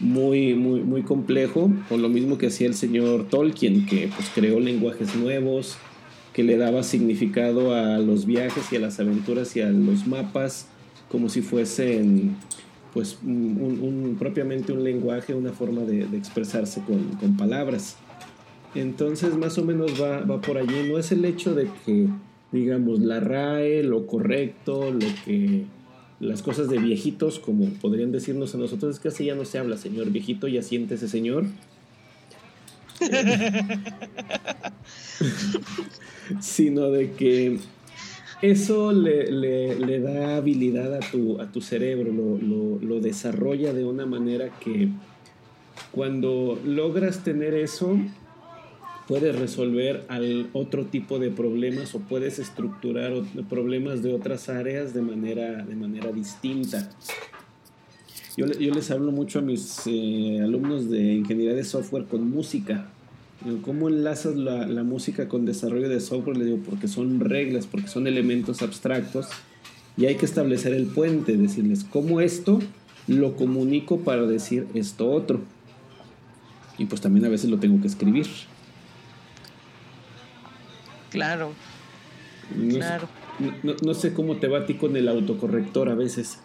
[0.00, 4.58] muy, muy, muy complejo, o lo mismo que hacía el señor Tolkien, que pues creó
[4.58, 5.76] lenguajes nuevos,
[6.32, 10.66] que le daba significado a los viajes y a las aventuras y a los mapas,
[11.08, 12.36] como si fuesen
[12.92, 13.18] pues
[14.18, 17.96] propiamente un lenguaje, una forma de, expresarse con, palabras.
[18.74, 20.88] Entonces más o menos va, por allí.
[20.88, 22.06] No es el hecho de que,
[22.52, 25.64] digamos, la RAE, lo correcto, lo que
[26.20, 29.58] las cosas de viejitos, como podrían decirnos a nosotros, es que así ya no se
[29.58, 31.46] habla, señor viejito, ya siente ese señor.
[36.40, 37.58] sino de que
[38.42, 44.88] eso le, da habilidad a tu, a tu cerebro, lo, desarrolla de una manera que
[45.92, 47.98] cuando logras tener eso,
[49.10, 50.06] puedes resolver
[50.52, 53.12] otro tipo de problemas o puedes estructurar
[53.48, 56.88] problemas de otras áreas de manera, de manera distinta.
[58.36, 62.88] Yo, les hablo mucho a mis eh, alumnos de ingeniería de software con música
[63.64, 66.36] ¿Cómo enlazas la, música con desarrollo de software?
[66.36, 69.28] Le digo, porque son reglas, porque son elementos abstractos
[69.96, 72.60] y hay que establecer el puente, decirles cómo esto
[73.08, 75.40] lo comunico para decir esto otro.
[76.78, 78.26] Y pues también a veces lo tengo que escribir.
[81.10, 81.52] Claro.
[82.54, 83.08] No claro.
[83.38, 86.38] Sé, no, sé cómo te va a ti con el autocorrector a veces.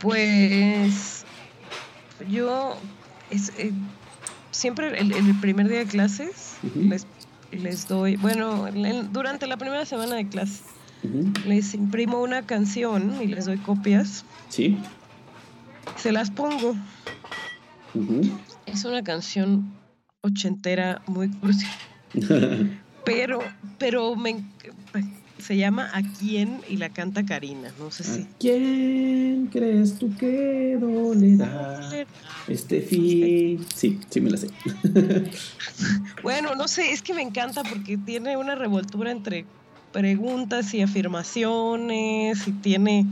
[0.00, 1.24] Pues
[2.28, 2.76] yo
[3.30, 3.72] es, eh,
[4.50, 7.06] siempre el, el, primer día de clases les,
[7.52, 8.68] les, doy, bueno,
[9.12, 10.62] durante la primera semana de clases
[11.46, 14.24] les imprimo una canción y les doy copias.
[14.48, 14.78] Sí.
[15.96, 16.74] Se las pongo.
[18.66, 19.72] Es una canción
[20.22, 21.66] ochentera muy cursi.
[23.04, 23.40] Pero,
[23.78, 24.44] pero me,
[25.38, 26.60] se llama ¿A quién?
[26.68, 28.22] y la canta Karina, no sé si.
[28.22, 31.90] ¿A quién crees tú que dolerá
[32.48, 33.64] este fin?
[33.74, 34.48] Sí, sí me la sé.
[36.22, 39.44] bueno, no sé, es que me encanta porque tiene una revoltura entre
[39.92, 43.06] preguntas y afirmaciones y tiene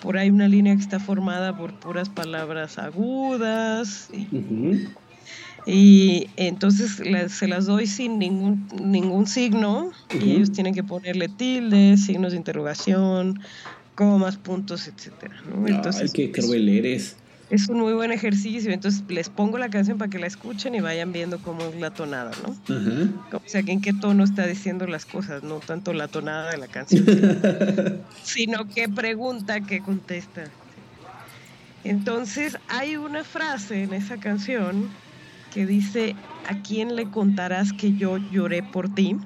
[0.00, 4.08] por ahí una línea que está formada por puras palabras agudas.
[4.12, 4.88] Y,
[5.64, 12.04] y entonces se las doy sin ningún, ningún signo y ellos tienen que ponerle tildes,
[12.04, 13.40] signos de interrogación,
[13.94, 15.40] comas, puntos, etcétera.
[15.66, 17.16] Entonces, Ay, qué cruel eres.
[17.50, 20.80] Es un muy buen ejercicio, entonces les pongo la canción para que la escuchen y
[20.80, 22.56] vayan viendo cómo es la tonada, ¿no?
[23.36, 26.66] O sea, en qué tono está diciendo las cosas, no tanto la tonada de la
[26.66, 27.04] canción,
[28.22, 30.44] sino qué pregunta, qué contesta.
[31.84, 34.88] Entonces hay una frase en esa canción
[35.52, 36.16] que dice,
[36.48, 39.16] ¿a quién le contarás que yo lloré por ti?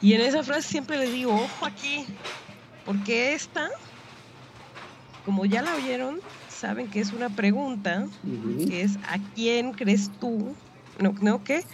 [0.00, 2.04] Y en esa frase siempre le digo, ojo aquí,
[2.84, 3.68] porque esta,
[5.24, 8.06] como ya la oyeron, saben que es una pregunta,
[8.66, 10.54] que es ¿a quién crees tú?
[11.00, 11.64] No, no, ¿qué?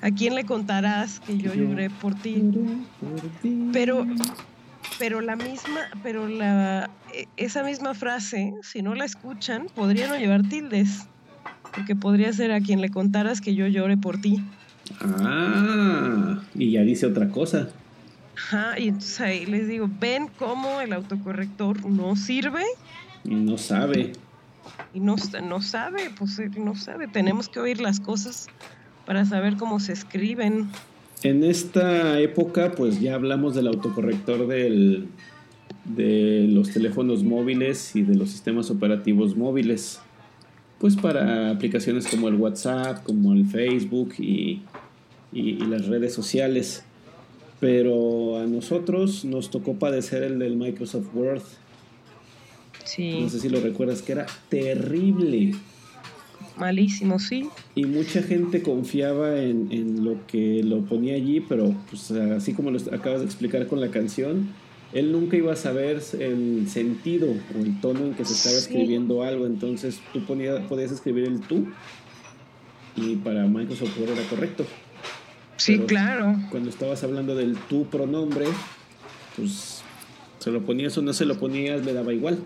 [0.00, 2.42] ¿A quién le contarás que yo lloré por ti?
[3.72, 4.06] Pero,
[4.98, 10.16] pero la misma, pero la, e, esa misma frase, si no la escuchan, podría no
[10.16, 11.08] llevar tildes.
[11.74, 14.42] Porque podría ser a quien le contaras que yo llore por ti.
[15.00, 17.68] Ah, y ya dice otra cosa.
[18.36, 22.62] Ajá, y entonces ahí les digo, ven cómo el autocorrector no sirve.
[23.24, 24.12] Y no sabe.
[24.94, 27.08] Y no, no sabe, pues no sabe.
[27.08, 28.46] Tenemos que oír las cosas
[29.06, 30.68] para saber cómo se escriben.
[31.22, 35.08] En esta época, pues ya hablamos del autocorrector del,
[35.84, 40.00] de los teléfonos móviles y de los sistemas operativos móviles.
[40.78, 44.62] Pues para aplicaciones como el WhatsApp, como el Facebook y,
[45.32, 46.84] y, las redes sociales.
[47.58, 51.42] Pero a nosotros nos tocó padecer el del Microsoft Word.
[52.84, 53.20] Sí.
[53.20, 55.52] No sé si lo recuerdas, que era terrible
[56.58, 57.48] malísimo, sí.
[57.74, 62.78] Y mucha gente confiaba en, lo que lo ponía allí, pero pues así como lo
[62.92, 64.48] acabas de explicar con la canción,
[64.92, 69.22] él nunca iba a saber el sentido o el tono en que se estaba escribiendo
[69.22, 71.66] algo, entonces tú podías escribir el tú
[72.96, 74.66] y para Microsoft Word era correcto.
[75.56, 76.36] Sí, claro.
[76.50, 78.46] Cuando estabas hablando del tu pronombre,
[79.36, 79.82] pues
[80.38, 82.38] se lo ponías o no se lo ponías, le daba igual.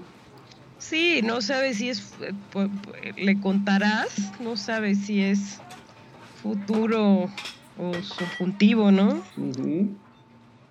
[0.79, 2.15] Sí, no sabes si es,
[3.17, 5.61] le contarás, no sabes si es
[6.43, 7.31] futuro
[7.79, 9.23] o subjuntivo, ¿no?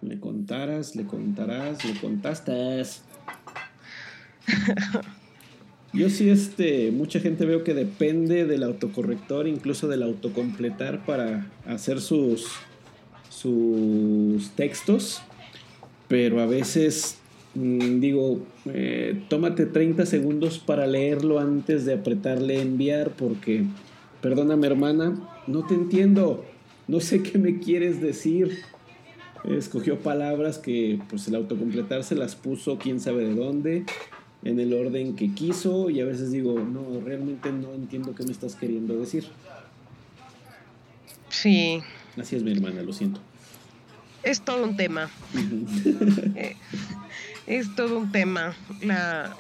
[0.01, 2.51] Le contarás, le contarás, le contaste.
[5.93, 11.99] Yo sí, este, mucha gente veo que depende del autocorrector, incluso del autocompletar para hacer
[11.99, 12.47] sus,
[13.29, 15.21] sus textos,
[16.07, 17.21] pero a veces
[17.53, 23.65] Mm, digo, eh, tómate 30 segundos para leerlo antes de apretarle enviar porque,
[24.21, 25.15] perdóname hermana,
[25.47, 26.45] no te entiendo,
[26.87, 28.59] no sé qué me quieres decir.
[29.43, 33.85] Escogió palabras que pues el autocompletar se las puso quién sabe de dónde,
[34.43, 38.31] en el orden que quiso y a veces digo, no, realmente no entiendo qué me
[38.31, 39.25] estás queriendo decir.
[41.29, 41.81] Sí.
[42.17, 43.19] Así es mi hermana, lo siento.
[44.23, 45.09] Es todo un tema
[47.47, 48.55] es todo un tema.
[48.81, 49.35] La,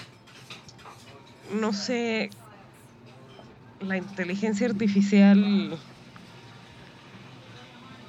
[1.59, 2.29] no sé,
[3.81, 5.77] la inteligencia artificial...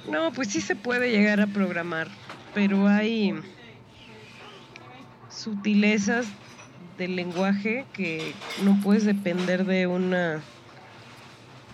[0.09, 2.09] No, pues sí se puede llegar a programar,
[2.53, 3.33] pero hay
[5.29, 6.27] sutilezas
[6.97, 10.41] del lenguaje que no puedes depender de una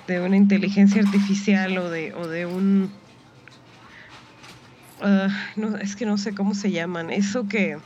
[0.07, 2.89] de una inteligencia artificial o de o de un
[5.01, 7.77] ah, no es que no sé cómo se llaman eso que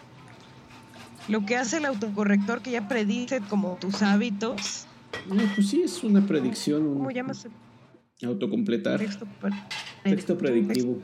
[1.28, 4.88] lo que hace el autocorrector que ya predice como tus hábitos.
[5.56, 6.96] pues sí, es una predicción.
[6.96, 7.48] ¿Cómo llamas?
[8.22, 9.00] Autocompletar.
[9.00, 9.26] Texto,
[10.04, 10.98] Texto predictivo.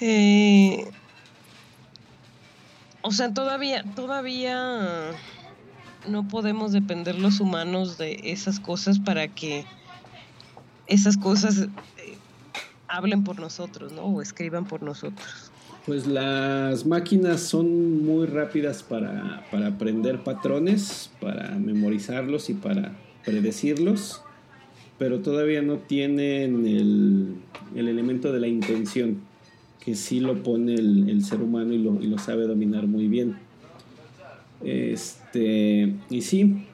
[0.00, 0.88] Eh,
[3.02, 5.12] o sea, todavía, todavía
[6.08, 9.64] no podemos depender los humanos de esas cosas para que
[10.86, 11.68] esas cosas
[11.98, 12.16] eh,
[12.88, 14.02] hablen por nosotros, ¿no?
[14.02, 15.50] O escriban por nosotros.
[15.86, 24.22] Pues las máquinas son muy rápidas para, aprender patrones, para memorizarlos y para predecirlos,
[24.98, 27.34] pero todavía no tienen el,
[27.74, 29.18] elemento de la intención,
[29.84, 33.36] que sí lo pone el, ser humano y lo, y lo, sabe dominar muy bien.
[34.64, 36.64] Este, y sí,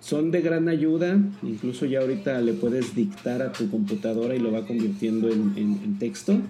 [0.00, 4.52] son de gran ayuda, incluso ya ahorita le puedes dictar a tu computadora y lo
[4.52, 6.40] va convirtiendo en, en texto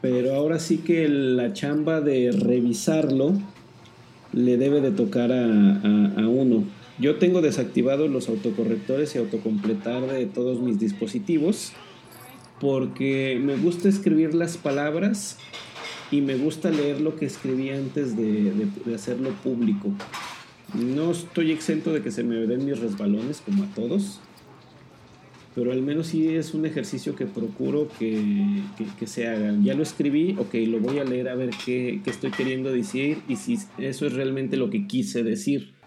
[0.00, 3.32] pero ahora sí que la chamba de revisarlo
[4.32, 6.64] le debe de tocar a, uno.
[6.98, 11.72] Yo tengo desactivados los autocorrectores y autocompletar de todos mis dispositivos
[12.60, 15.38] porque me gusta escribir las palabras
[16.10, 18.52] y me gusta leer lo que escribí antes de,
[18.84, 19.92] de hacerlo público.
[20.74, 24.20] No estoy exento de que se me den mis resbalones como a todos,
[25.58, 28.62] pero al menos sí es un ejercicio que procuro que,
[29.06, 29.56] se haga.
[29.60, 33.34] Ya lo escribí, ok, lo voy a leer a ver qué, estoy queriendo decir y
[33.34, 35.77] si eso es realmente lo que quise decir.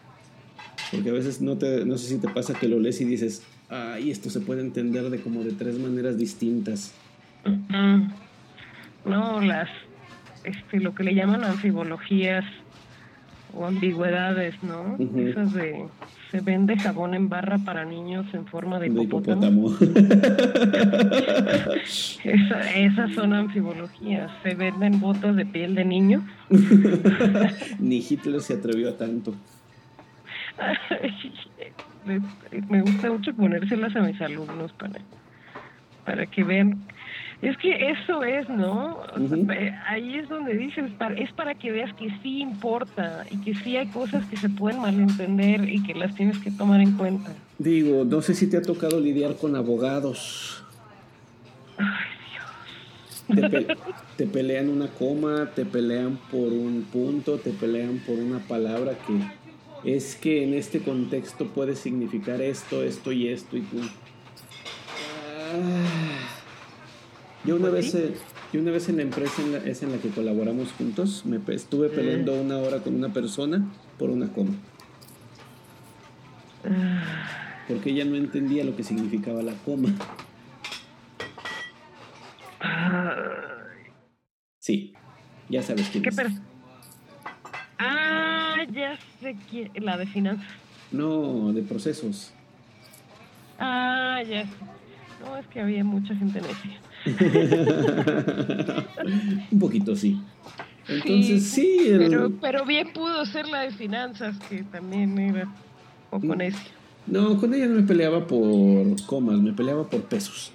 [0.92, 3.44] Porque a veces no, te, no sé si te pasa que lo lees y dices,
[3.70, 6.94] ay, esto se puede entender de como de tres maneras distintas.
[9.06, 9.70] No, las,
[10.44, 12.44] este, lo que le llaman anfibologías
[13.54, 14.98] o ambigüedades, ¿no?
[15.18, 15.86] Esas de
[16.32, 19.76] se vende jabón en barra para niños en forma de hipopótamo.
[22.24, 24.32] esas son anfibologías.
[24.42, 26.26] Se venden botas de piel de niño.
[27.80, 29.36] Ni Hitler se atrevió a tanto.
[32.70, 35.00] Me gusta mucho ponérselas a mis alumnos para,
[36.06, 36.82] para que vean
[37.42, 39.02] es que eso es, ¿no?
[39.88, 43.88] ahí es donde dices, es para que veas que sí importa y que sí hay
[43.88, 47.34] cosas que se pueden malentender y que las tienes que tomar en cuenta.
[47.58, 50.64] Digo, no sé si te ha tocado lidiar con abogados.
[51.80, 51.88] Ay,
[53.28, 53.78] Dios.
[54.18, 59.14] Te, pelean una coma, te pelean por un punto, te pelean por una palabra que
[59.84, 63.80] es que en este contexto puede significar esto, esto y esto y tú.
[65.54, 66.20] Ah.
[67.44, 67.94] Yo una vez,
[68.54, 71.40] yo una vez en la empresa en la, es en la que colaboramos juntos, me
[71.54, 71.92] estuve mm.
[71.92, 73.68] peleando una hora con una persona
[73.98, 74.54] por una coma.
[76.64, 77.64] Ah.
[77.68, 79.90] Porque ella no entendía lo que significaba la coma.
[84.60, 84.94] Sí,
[85.50, 86.51] ya sabes quién es.
[87.84, 89.72] Ah, ya sé quién.
[89.76, 90.48] La de finanzas.
[90.92, 92.32] No, de procesos.
[93.58, 94.46] Ah, ya
[95.20, 96.80] No, es que había mucha gente necia.
[99.52, 100.22] Un poquito sí.
[100.88, 101.92] Entonces sí,
[102.42, 105.48] pero, bien pudo ser la de finanzas, que también era
[106.10, 106.60] o con ese.
[107.08, 110.52] No, con ella no me peleaba por comas, me peleaba por pesos.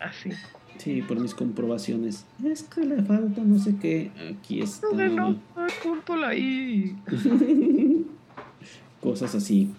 [0.00, 0.30] Así.
[0.32, 2.24] Ah, sí, por mis comprobaciones.
[2.44, 4.10] Es que le falta no sé qué.
[4.30, 4.88] Aquí está.
[4.92, 6.96] No, no, ahí.
[9.00, 9.70] Cosas así.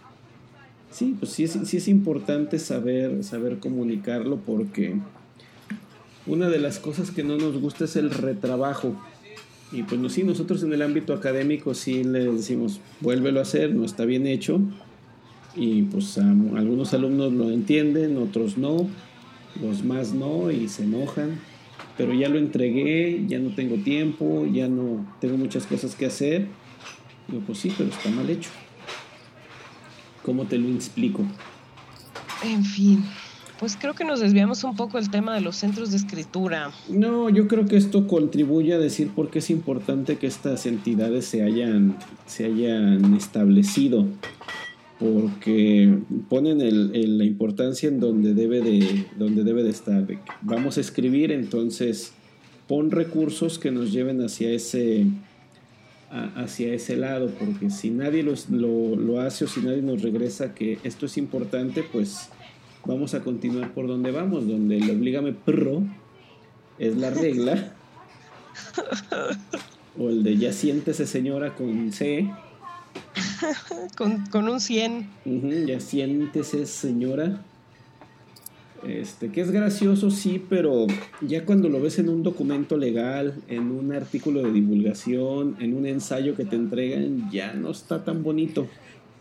[0.91, 4.95] Sí, pues sí es, sí es importante saber, saber comunicarlo porque
[6.27, 8.95] una de las cosas que no nos gusta es el retrabajo.
[9.71, 13.83] Y pues sí, nosotros en el ámbito académico sí le decimos, vuélvelo a hacer, no
[13.83, 14.61] está bien hecho.
[15.55, 18.87] Y pues algunos alumnos lo entienden, otros no,
[19.61, 21.39] los más no y se enojan.
[21.97, 26.47] Pero ya lo entregué, ya no tengo tiempo, ya no tengo muchas cosas que hacer.
[27.27, 28.49] Digo, pues sí, pero está mal hecho.
[30.23, 31.23] ¿Cómo te lo explico?
[32.43, 33.03] En fin,
[33.59, 36.71] pues creo que nos desviamos un poco del tema de los centros de escritura.
[36.89, 41.25] No, yo creo que esto contribuye a decir por qué es importante que estas entidades
[41.25, 44.07] se hayan, se hayan establecido,
[44.99, 45.97] porque
[46.29, 50.05] ponen el, la importancia en donde debe de, donde debe de estar.
[50.41, 52.13] vamos a escribir, entonces
[52.67, 55.05] pon recursos que nos lleven hacia ese
[56.35, 58.35] hacia ese lado, porque si nadie lo,
[58.95, 62.29] lo, hace o si nadie nos regresa que esto es importante, pues
[62.85, 65.83] vamos a continuar por donde vamos, donde el oblígame pro
[66.79, 67.73] es la regla,
[69.97, 72.29] o el de ya siéntese señora con C.
[73.97, 75.07] con, con un 100.
[75.67, 77.41] ya siéntese señora.
[78.87, 80.85] Este, que es gracioso, sí, pero
[81.21, 85.87] ya cuando lo ves en un documento legal, en un artículo de divulgación, en un
[85.87, 88.67] ensayo que te entregan, ya no está tan bonito.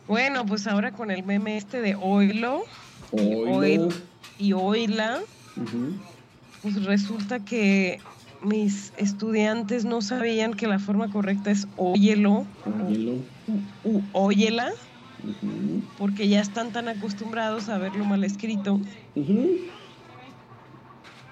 [0.07, 2.64] Bueno, pues ahora con el meme este de Oilo,
[4.38, 5.20] y Oila,
[6.61, 8.01] pues resulta que
[8.42, 12.45] mis estudiantes no sabían que la forma correcta es óyelo,
[14.12, 14.72] óyela
[15.99, 18.80] porque ya están tan acostumbrados a verlo mal escrito.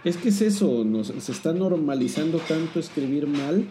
[0.04, 3.68] Es que es eso, se está normalizando tanto escribir mal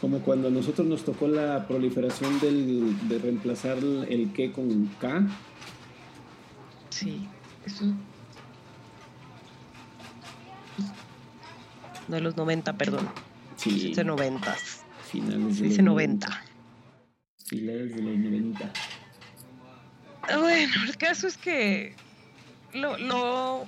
[0.00, 5.26] como cuando a nosotros nos tocó la proliferación del, de reemplazar el que con K.
[6.88, 7.26] Sí,
[7.66, 7.84] eso.
[12.08, 13.08] De los 90, perdón.
[13.56, 13.92] Sí.
[13.94, 14.56] 90.
[15.10, 16.44] Finales de dice 90.
[17.50, 18.72] Finales de los 90.
[20.38, 21.96] Bueno, el caso es que
[22.72, 23.66] lo, lo,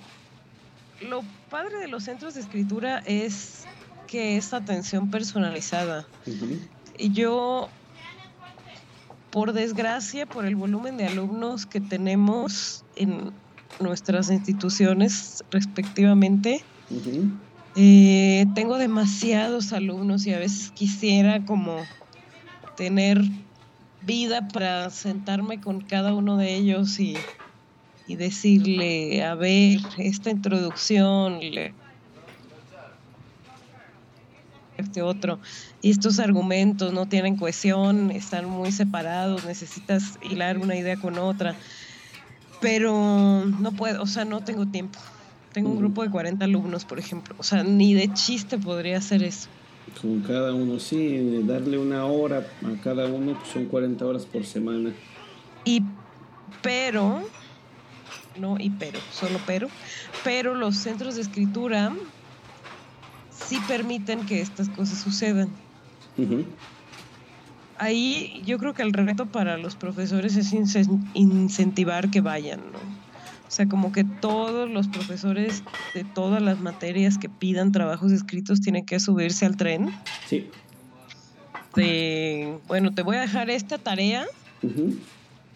[1.51, 3.65] padre de los centros de escritura es
[4.07, 6.07] que es atención personalizada.
[6.97, 7.71] Y yo,
[9.33, 13.33] por desgracia, por el volumen de alumnos que tenemos en
[13.81, 16.63] nuestras instituciones respectivamente,
[17.75, 21.79] eh, tengo demasiados alumnos y a veces quisiera como
[22.77, 23.21] tener
[24.03, 27.15] vida para sentarme con cada uno de ellos y,
[28.07, 31.41] decirle, a ver, esta introducción,
[34.77, 35.41] este otro,
[35.81, 41.57] y estos argumentos no tienen cohesión, están muy separados, necesitas hilar una idea con otra,
[42.59, 44.99] pero no puedo, o sea, no tengo tiempo.
[45.53, 49.23] Tengo un grupo de 40 alumnos, por ejemplo, o sea, ni de chiste podría hacer
[49.23, 49.49] eso.
[50.01, 54.47] Con cada uno, sí, darle una hora a cada uno, pues son 40 horas por
[54.47, 54.95] semana.
[55.65, 55.81] Y
[56.61, 57.23] pero,
[58.35, 59.73] no y pero, solo pero,
[60.23, 61.93] pero los centros de escritura
[63.29, 65.67] sí permiten que estas cosas sucedan.
[67.75, 72.89] Ahí yo creo que el reto para los profesores es ince- incentivar que vayan, ¿no?
[73.53, 75.63] O sea, como que todos los profesores
[75.95, 79.91] de todas las materias que pidan trabajos escritos tienen que subirse al tren
[80.27, 80.47] Sí.
[81.77, 84.25] de, bueno, te voy a dejar esta tarea,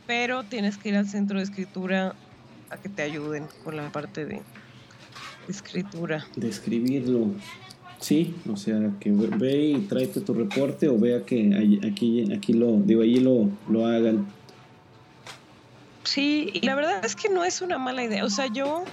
[0.06, 2.14] pero tienes que ir al centro de escritura
[2.68, 4.42] a que te ayuden con la parte de
[5.48, 6.26] escritura.
[6.36, 7.28] De escribirlo.
[7.98, 12.76] Sí, o sea, que ve- y tráete tu reporte o vea que aquí, aquí lo,
[12.82, 14.26] digo, allí lo, lo hagan.
[16.06, 18.24] Sí, y la verdad es que no es una mala idea.
[18.24, 18.84] O sea, yo,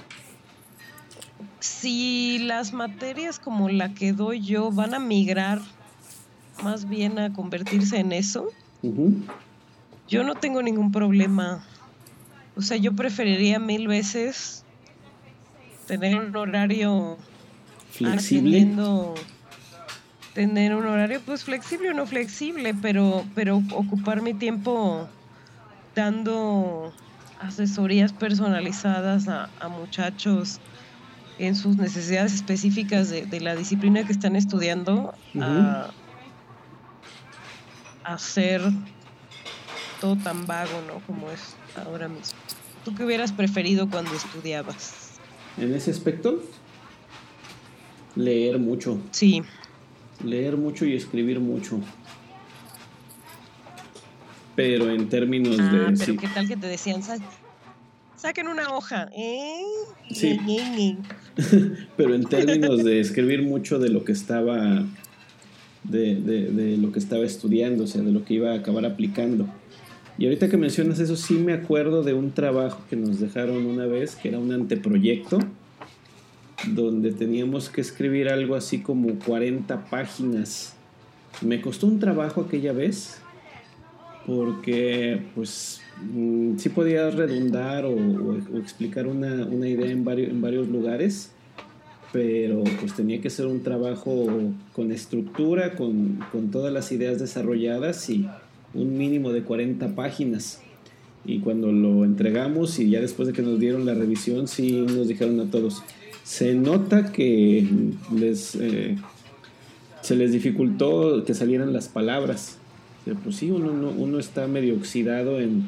[1.60, 5.60] si las materias como la que doy yo van a migrar
[6.62, 8.48] más bien a convertirse en eso,
[10.08, 11.64] yo no tengo ningún problema.
[12.56, 14.64] O sea, yo preferiría mil veces
[15.86, 17.16] tener un horario
[17.90, 18.68] Flexible.
[20.32, 25.08] tener un horario pues flexible o no flexible, pero, pero ocupar mi tiempo
[25.94, 26.92] dando
[27.40, 30.60] asesorías personalizadas a, a muchachos
[31.38, 35.90] en sus necesidades específicas de, de la disciplina que están estudiando a,
[38.04, 38.62] a hacer
[40.00, 41.00] todo tan vago, ¿no?
[41.06, 42.38] Como es ahora mismo.
[42.84, 45.18] ¿Tú qué hubieras preferido cuando estudiabas?
[45.56, 46.42] En ese aspecto,
[48.14, 49.00] leer mucho.
[49.10, 49.42] Sí.
[50.22, 51.80] Leer mucho y escribir mucho.
[54.56, 55.78] Pero en términos Ah, de...
[55.78, 57.02] pero sí, ¿qué tal que te decían?
[57.02, 57.18] "Sa-
[58.16, 59.08] Saquen una hoja.
[59.14, 59.60] ¿eh?
[60.12, 60.38] Sí.
[61.96, 64.84] Pero en términos de escribir mucho de lo que estaba...
[65.82, 68.86] De, de- de lo que estaba estudiando, o sea, de lo que iba a acabar
[68.86, 69.46] aplicando.
[70.16, 73.84] Y ahorita que mencionas eso, sí me acuerdo de un trabajo que nos dejaron una
[73.84, 75.40] vez, que era un anteproyecto,
[76.68, 80.74] donde teníamos que escribir algo así como 40 páginas.
[81.42, 83.18] Me costó un trabajo aquella vez,
[84.26, 85.80] porque pues
[86.12, 90.68] mm, sí podía redundar o, o- o explicar una, una idea en varios, en varios
[90.68, 91.30] lugares,
[92.12, 94.26] pero pues tenía que ser un trabajo
[94.72, 98.26] con estructura, con, con todas las ideas desarrolladas y
[98.72, 100.60] un mínimo de 40 páginas.
[101.26, 105.08] Y cuando lo entregamos y ya después de que nos dieron la revisión, sí nos
[105.08, 105.82] dijeron a todos,
[106.22, 107.66] se nota que
[108.14, 108.96] les, eh,
[110.02, 112.58] se les dificultó que salieran las palabras.
[113.04, 115.66] O sea, Pues sí, uno, no- uno está medio oxidado en,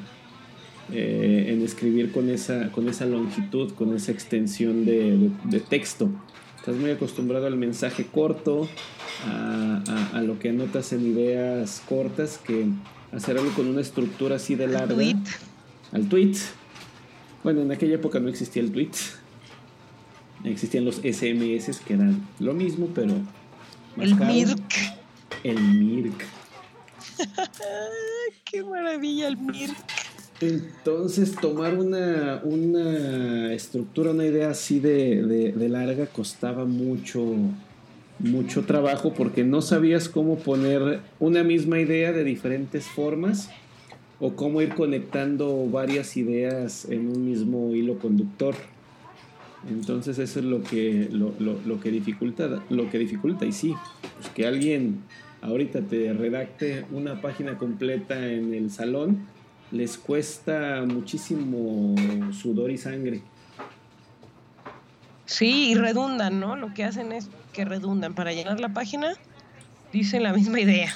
[0.93, 6.11] eh, en escribir con esa, con esa longitud, con esa extensión de, de- de texto.
[6.59, 8.69] Estás muy acostumbrado al mensaje corto,
[9.27, 12.67] a, a- a lo que anotas en ideas cortas, que
[13.13, 14.95] hacer algo con una estructura así de larga.
[14.95, 15.17] Tweet.
[15.93, 16.35] Al tweet.
[17.45, 18.91] Bueno, en aquella época no existía el tweet.
[20.45, 23.15] Existían los SMS que eran lo mismo, pero
[23.97, 24.33] más El caro.
[24.33, 24.75] MIRC.
[25.45, 26.25] El MIRC.
[28.45, 29.75] Qué maravilla el MIRC.
[30.41, 37.25] Entonces, tomar una, una estructura, una idea así de, de- de larga costaba mucho,
[38.19, 43.49] mucho trabajo porque no sabías cómo poner una misma idea de diferentes formas
[44.21, 48.55] o cómo ir conectando varias ideas en un mismo hilo conductor.
[49.71, 53.75] Entonces eso es lo que, lo, lo- lo que dificulta, lo que dificulta y sí,
[54.19, 54.99] pues que alguien
[55.47, 59.27] ahorita te redacte una página completa en el salón,
[59.71, 61.95] les cuesta muchísimo
[62.33, 63.21] sudor y sangre.
[65.25, 66.57] Sí, y redundan, ¿no?
[66.57, 68.15] Lo que hacen es que redundan.
[68.15, 69.15] Para llenar la página,
[69.93, 70.93] dicen la misma idea.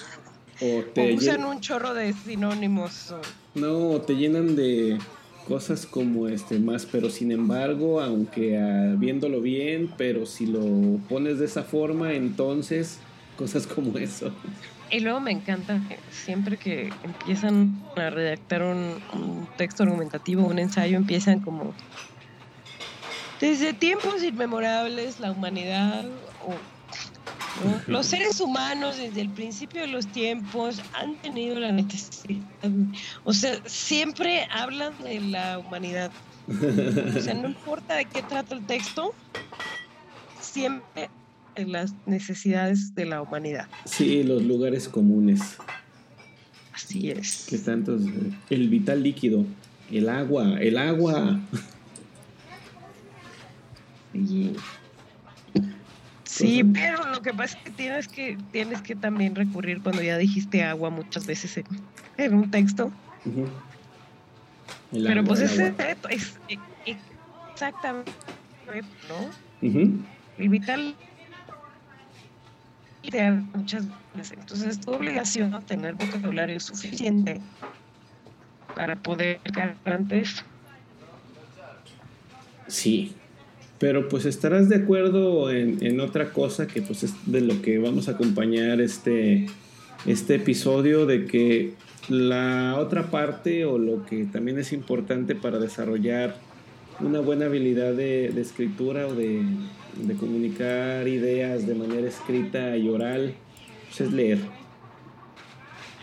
[0.60, 3.10] O O te, usan llen- un chorro de sinónimos.
[3.12, 3.20] o-
[3.58, 4.98] no, te llenan de
[5.48, 10.60] cosas como este más, pero sin embargo, aunque ah, viéndolo bien, pero si lo
[11.08, 13.00] pones de esa forma, entonces
[13.40, 14.30] cosas como eso.
[14.90, 20.58] Y luego me encanta que siempre que empiezan a redactar un, un texto argumentativo, un
[20.58, 21.72] ensayo, empiezan como
[23.40, 26.04] desde tiempos inmemorables la humanidad
[26.46, 26.50] o
[27.64, 27.80] ¿no?
[27.86, 32.44] los seres humanos desde el principio de los tiempos han tenido la necesidad,
[33.24, 36.10] o sea, siempre hablan de la humanidad.
[36.46, 39.14] O sea, no importa de qué trata el texto,
[40.40, 41.08] siempre
[41.54, 43.66] en las necesidades de la humanidad.
[43.84, 45.56] Sí, los lugares comunes.
[46.72, 47.46] Así es.
[47.48, 48.02] que tantos?
[48.02, 49.44] eh, El vital líquido,
[49.90, 51.40] el agua, el agua.
[54.12, 54.54] Sí.
[56.24, 60.16] Sí, pero lo que pasa es que tienes que, tienes que también recurrir cuando ya
[60.16, 61.60] dijiste agua muchas veces
[62.16, 62.92] en, un texto.
[64.92, 65.74] Pero pues ese
[66.08, 66.38] es,
[67.52, 68.12] exactamente,
[69.08, 69.30] ¿no?
[70.38, 70.94] El vital
[73.54, 73.84] muchas
[74.14, 74.38] veces.
[74.38, 77.40] Entonces es tu obligación tener vocabulario suficiente
[78.74, 79.40] para poder
[79.84, 80.42] ante eso.
[82.66, 83.14] Sí,
[83.78, 88.08] pero pues estarás de acuerdo en, otra cosa que pues es de lo que vamos
[88.08, 89.46] a acompañar este,
[90.06, 91.74] este episodio, de que
[92.08, 96.36] la otra parte o lo que también es importante para desarrollar
[97.00, 99.44] una buena habilidad de, escritura o de,
[100.18, 103.34] comunicar ideas de manera escrita y oral,
[103.88, 104.38] pues es leer.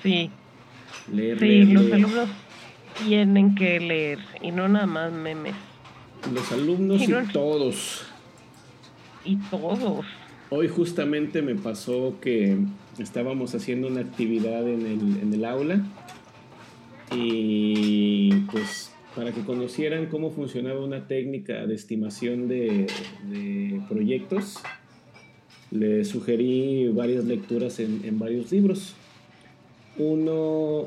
[0.03, 0.29] Sí.
[1.11, 2.29] Leer, sí, los alumnos
[3.05, 5.55] tienen que leer y no nada más memes.
[6.33, 8.05] Los alumnos y, todos.
[9.23, 10.05] Y todos.
[10.49, 12.57] Hoy justamente me pasó que
[12.97, 15.81] estábamos haciendo una actividad en el, en el aula
[17.11, 22.85] y pues para que conocieran cómo funcionaba una técnica de estimación de,
[23.89, 24.59] proyectos,
[25.71, 28.93] les sugerí varias lecturas en, varios libros.
[29.97, 30.85] Uno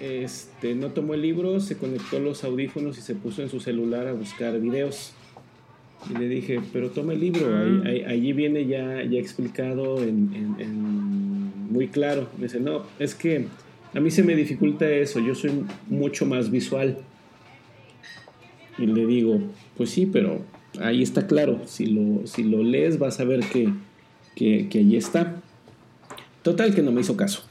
[0.00, 4.08] este, no tomó el libro, se conectó los audífonos y se puso en su celular
[4.08, 5.12] a buscar videos.
[6.10, 7.88] Y le dije, pero toma el libro, ah.
[8.08, 12.28] allí viene ya, ya explicado en, muy claro.
[12.38, 13.46] Me dice, no, es que
[13.94, 16.98] a mí se me dificulta eso, yo soy mucho más visual.
[18.82, 19.38] Y le digo,
[19.76, 20.40] pues sí, pero
[20.80, 21.60] ahí está claro.
[21.66, 23.72] Si lo, si lo lees vas a ver que,
[24.34, 25.36] que, allí está.
[26.42, 27.44] Total que no me hizo caso.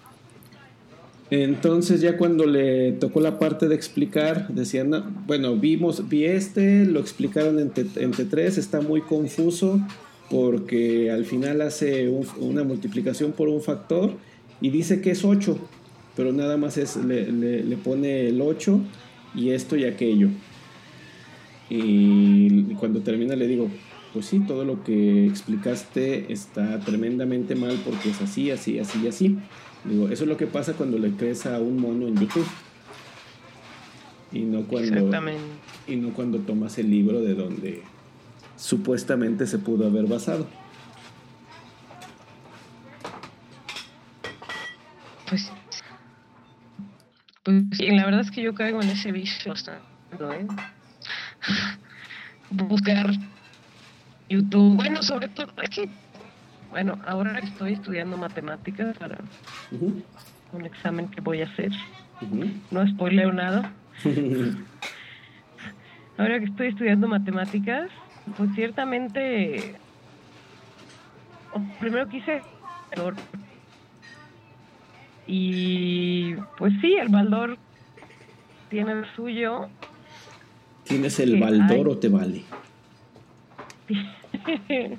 [1.29, 4.91] Entonces ya cuando le tocó la parte de explicar, decían,
[5.25, 7.85] bueno, vimos, vi este, lo explicaron entre,
[8.25, 9.79] tres, está muy confuso
[10.29, 14.11] porque al final hace una multiplicación por un factor
[14.59, 15.57] y dice que es 8,
[16.17, 18.81] pero nada más es, le, le pone el 8
[19.33, 20.27] y esto y aquello.
[21.73, 23.69] Y cuando termina le digo,
[24.11, 29.07] pues sí, todo lo que explicaste está tremendamente mal porque es así, así, así y
[29.07, 29.37] así.
[29.85, 32.45] Digo, eso es lo que pasa cuando le crees a un mono en YouTube.
[34.33, 35.09] Y no cuando,
[35.87, 37.83] y no cuando tomas el libro de donde
[38.57, 40.47] supuestamente se pudo haber basado.
[45.29, 45.49] Pues,
[47.43, 50.47] pues la verdad es que yo caigo en ese vicio ¿eh?
[52.51, 53.11] Buscar
[54.29, 54.75] YouTube.
[54.75, 55.89] Bueno, sobre todo, es que,
[56.69, 59.17] bueno, ahora estoy estudiando matemáticas para
[60.51, 61.71] un examen que voy a hacer.
[62.69, 63.71] No spoileo nada.
[66.17, 67.89] ahora que estoy estudiando matemáticas,
[68.37, 69.75] pues ciertamente,
[71.79, 72.41] primero quise
[75.27, 77.57] y pues sí, el valor
[78.69, 79.69] tiene el suyo
[80.91, 82.41] ¿Tienes el Baldor o te vale?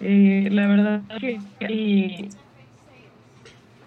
[0.00, 2.28] eh, la verdad que hay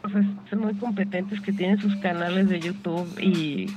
[0.01, 3.67] profesores muy competentes que tienen sus canales de YouTube y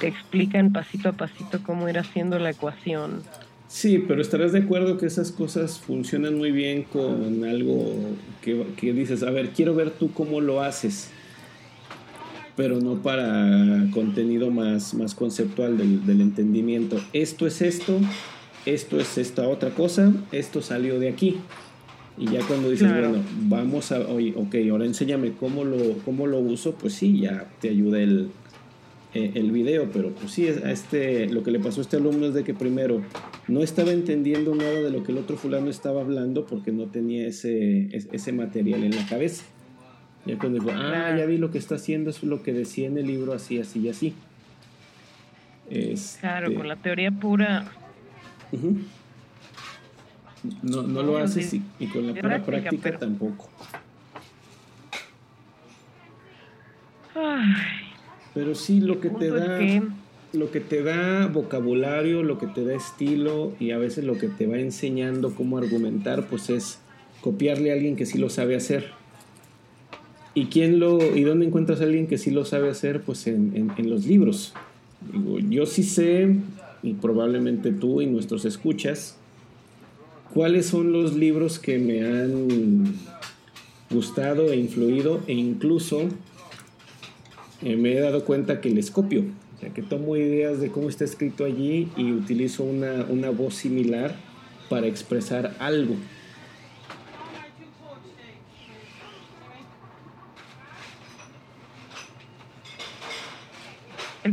[0.00, 3.22] te explican pasito a pasito cómo ir haciendo la ecuación.
[3.68, 7.94] Sí, pero estarás de acuerdo que esas cosas funcionan muy bien con algo
[8.42, 11.12] que, que dices, a ver, quiero ver tú cómo lo haces
[12.56, 17.00] pero no para contenido más, más conceptual del, entendimiento.
[17.12, 17.98] Esto es esto,
[18.66, 21.36] esto es esta otra cosa, esto salió de aquí.
[22.18, 26.40] Y ya cuando dices, bueno, vamos a, oye, ok, ahora enséñame cómo lo, cómo lo
[26.40, 28.28] uso, pues sí, ya te ayuda el,
[29.14, 32.26] eh, el video, pero pues sí, a este, lo que le pasó a este alumno
[32.26, 33.02] es de que primero
[33.48, 37.26] no estaba entendiendo nada de lo que el otro fulano estaba hablando porque no tenía
[37.26, 39.44] ese, ese material en la cabeza.
[40.24, 42.96] Ya cuando digo, ah, ya vi lo que está haciendo, es lo que decía en
[42.96, 44.14] el libro, así, así y así.
[46.20, 47.72] Claro, este con la teoría pura.
[50.62, 53.48] No, no lo haces y, con la pura práctica, tampoco.
[58.34, 59.58] Pero sí, lo que te da.
[60.32, 64.28] Lo que te da vocabulario, lo que te da estilo y a veces lo que
[64.28, 66.78] te va enseñando cómo argumentar, pues es
[67.20, 68.92] copiarle a alguien que sí lo sabe hacer.
[70.34, 73.02] ¿Y quién lo y dónde encuentras a alguien que sí lo sabe hacer?
[73.02, 74.54] Pues en, los libros.
[75.12, 76.36] Digo, yo sí sé,
[76.82, 79.16] y probablemente tú y nuestros escuchas,
[80.32, 82.94] cuáles son los libros que me han
[83.90, 86.08] gustado e influido e incluso
[87.62, 89.24] eh, me he dado cuenta que les copio.
[89.56, 93.54] O sea, que tomo ideas de cómo está escrito allí y utilizo una, una voz
[93.54, 94.16] similar
[94.70, 95.96] para expresar algo.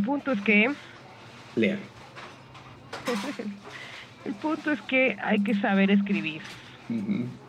[0.01, 0.71] Punto es que...
[1.55, 1.77] Lea.
[4.25, 6.41] el punto es que hay que saber escribir.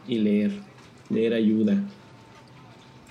[0.09, 0.53] Y leer.
[1.09, 1.77] Leer ayuda.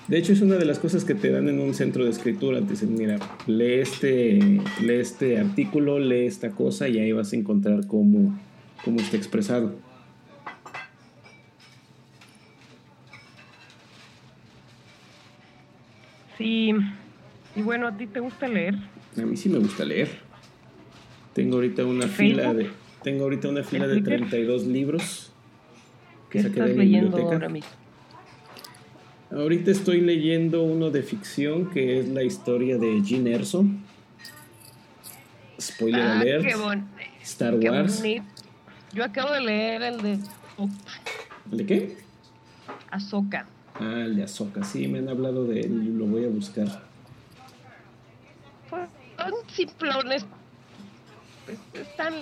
[0.08, 2.60] De hecho, es una de las cosas que te dan en un centro de escritura.
[2.62, 4.40] Te dicen, mira, lee este,
[4.82, 8.36] lee este artículo, lee esta cosa y ahí vas a encontrar cómo,
[8.84, 9.76] cómo está expresado.
[16.40, 16.74] Sí.
[17.56, 18.76] Y bueno, ¿a ti te gusta leer?
[19.18, 20.10] A mí sí me gusta leer.
[21.34, 22.70] Tengo ahorita una fila de
[23.04, 25.32] tengo ahorita una fila de 32 libros
[26.30, 27.70] que ¿Qué estás leyendo ahora mismo?
[29.32, 33.66] Ahorita estoy leyendo uno de ficción que es la historia de Jean Erso.
[35.60, 36.46] Spoiler ah, alert.
[37.22, 38.04] Star Wars.
[38.94, 40.20] Yo acabo de leer el de
[41.52, 41.98] ¿El de qué?
[42.90, 43.48] Ahsoka.
[43.76, 46.89] Ah, el de Ahsoka, sí, me han hablado de él lo voy a buscar.
[49.30, 50.26] Son simplones.
[51.74, 52.14] Están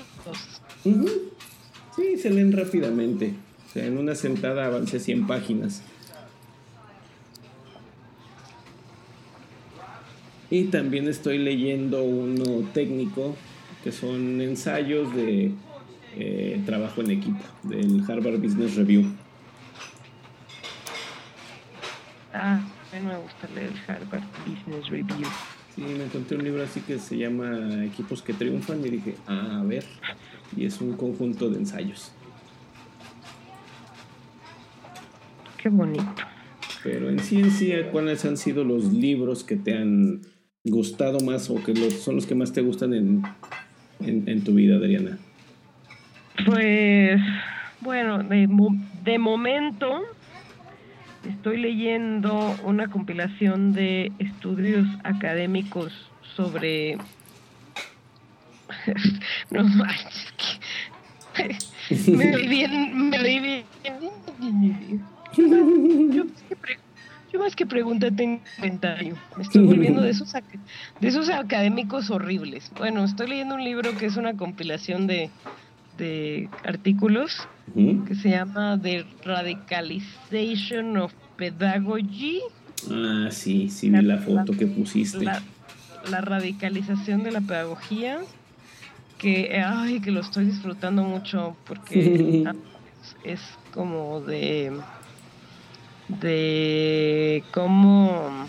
[1.96, 3.34] Sí, se leen rápidamente.
[3.68, 5.82] O sea, en una sentada avancé 100 páginas.
[10.50, 13.36] Y también estoy leyendo uno técnico,
[13.84, 15.52] que son ensayos de
[16.16, 19.12] eh, trabajo en equipo, del Harvard Business Review.
[22.34, 22.62] Ah,
[22.94, 25.28] a mí me gusta leer Harvard Business Review.
[25.78, 29.60] Sí, me encontré un libro así que se llama Equipos que Triunfan y dije, ah,
[29.62, 29.84] a ver,
[30.56, 32.12] y es un conjunto de ensayos.
[35.62, 36.16] Qué bonito.
[36.84, 40.22] Pero en ciencia, ¿cuáles han sido los libros que te han
[40.64, 43.22] gustado más o que son los que más te gustan en,
[44.00, 45.20] en, tu vida, Adriana?
[46.44, 47.22] Pues,
[47.82, 48.48] bueno, de,
[49.04, 50.02] de momento
[51.30, 55.94] estoy leyendo una compilación de estudios académicos
[56.36, 56.98] sobre...
[59.52, 60.34] no manches,
[61.36, 61.58] que...
[62.12, 63.18] me oí bien, me
[67.32, 69.16] yo más que pregunta tengo comentario.
[69.36, 72.72] Me estoy volviendo de esos, de esos académicos horribles.
[72.78, 75.30] Bueno, estoy leyendo un libro que es una compilación de,
[75.98, 82.42] de artículos que se llama The Radicalization of Pedagogy.
[82.92, 85.26] Ah, sí, sí vi la, foto que pusiste.
[85.26, 88.20] La, radicalización de la pedagogía,
[89.18, 92.44] que, ay, que lo estoy disfrutando mucho porque
[93.24, 93.42] es
[93.74, 94.72] como de
[96.08, 98.48] de cómo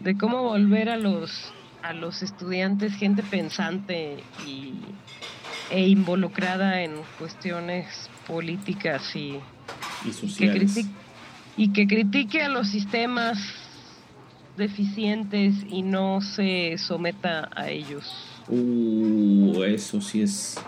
[0.00, 1.52] de cómo volver a los
[1.82, 4.74] a los estudiantes gente pensante y
[5.70, 7.86] e involucrada en cuestiones
[8.26, 9.38] políticas y,
[10.04, 10.90] y Que critique,
[11.56, 13.38] y que critique a los sistemas
[14.56, 18.10] deficientes y no se someta a ellos.
[18.48, 20.58] Uh, eso sí es.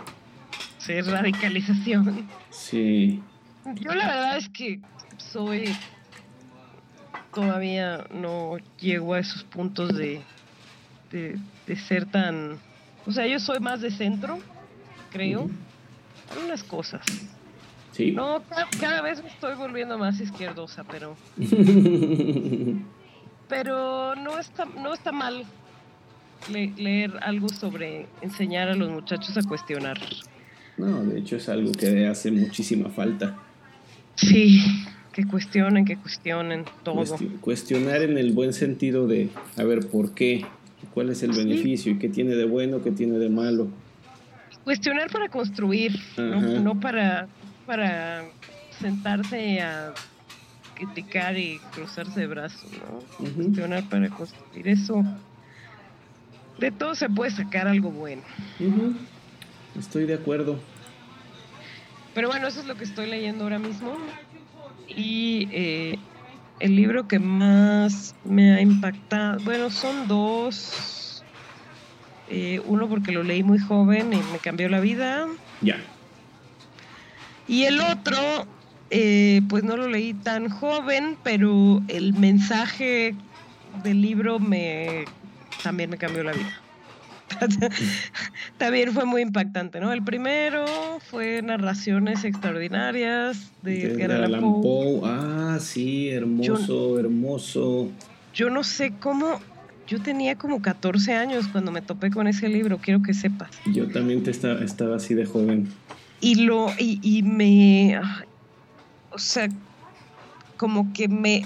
[0.79, 2.29] Sí, es radicalización.
[2.51, 3.23] Sí.
[3.81, 4.81] Yo la verdad es que
[5.19, 5.75] soy
[7.39, 10.21] todavía no llego a esos puntos de,
[11.13, 12.59] de, ser tan...
[13.07, 14.41] O sea, yo soy más de centro,
[15.11, 15.49] creo.
[16.45, 17.03] Unas cosas.
[17.93, 18.13] Sí.
[18.13, 18.43] No,
[18.81, 21.17] cada, vez me estoy volviendo más izquierdosa, pero...
[23.49, 25.45] pero no está, no está mal
[26.49, 29.99] leer algo sobre enseñar a los muchachos a cuestionar.
[30.77, 33.37] No, de hecho es algo que hace muchísima falta.
[34.15, 34.63] Sí,
[35.13, 37.05] que cuestionen, que cuestionen todo.
[37.41, 40.45] cuestionar en el buen sentido de, a ver, ¿por qué?
[40.95, 41.93] ¿Cuál es el beneficio?
[41.93, 42.83] ¿Y qué tiene de bueno?
[42.83, 43.69] ¿Qué tiene de malo?
[44.69, 46.79] Cuestionar para construir, ¿no?
[46.79, 47.27] para,
[47.65, 48.27] para
[48.79, 49.95] sentarse a
[50.75, 52.99] criticar y cruzarse de brazos, ¿no?
[53.35, 55.03] Cuestionar para construir eso.
[56.59, 58.21] De todo se puede sacar algo bueno.
[59.79, 60.59] Estoy de acuerdo.
[62.15, 63.97] Pero bueno, eso es lo que estoy leyendo ahora mismo.
[64.87, 65.99] Y eh,
[66.61, 70.98] el libro que más me ha impactado, bueno, son dos.
[72.31, 75.27] Eh, uno porque lo leí muy joven y me cambió la vida.
[75.63, 75.79] Ya.
[77.47, 78.19] Y el otro,
[78.91, 83.15] eh, pues no lo leí tan joven, pero el mensaje
[83.83, 85.07] del libro me
[85.63, 86.61] también me cambió la vida.
[88.59, 89.93] también fue muy impactante, ¿no?
[89.93, 90.67] El primero
[91.11, 95.01] fue Narraciones Extraordinarias de Edgar Allan Poe.
[95.05, 97.91] Ah, sí, hermoso, hermoso.
[98.35, 99.41] Yo no sé cómo,
[99.89, 103.51] yo tenía como 14 años cuando me topé con ese libro, quiero que sepas.
[103.73, 105.69] Yo también te estaba, estaba así de joven.
[106.21, 107.99] Y lo, y, y me,
[109.11, 109.49] o sea,
[110.57, 111.43] como que me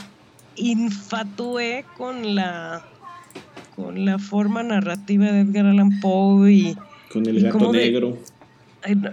[0.56, 2.82] infatué con la
[3.70, 6.74] con la forma narrativa de Edgar Allan Poe y
[7.08, 8.18] Con el Y gato de- negro.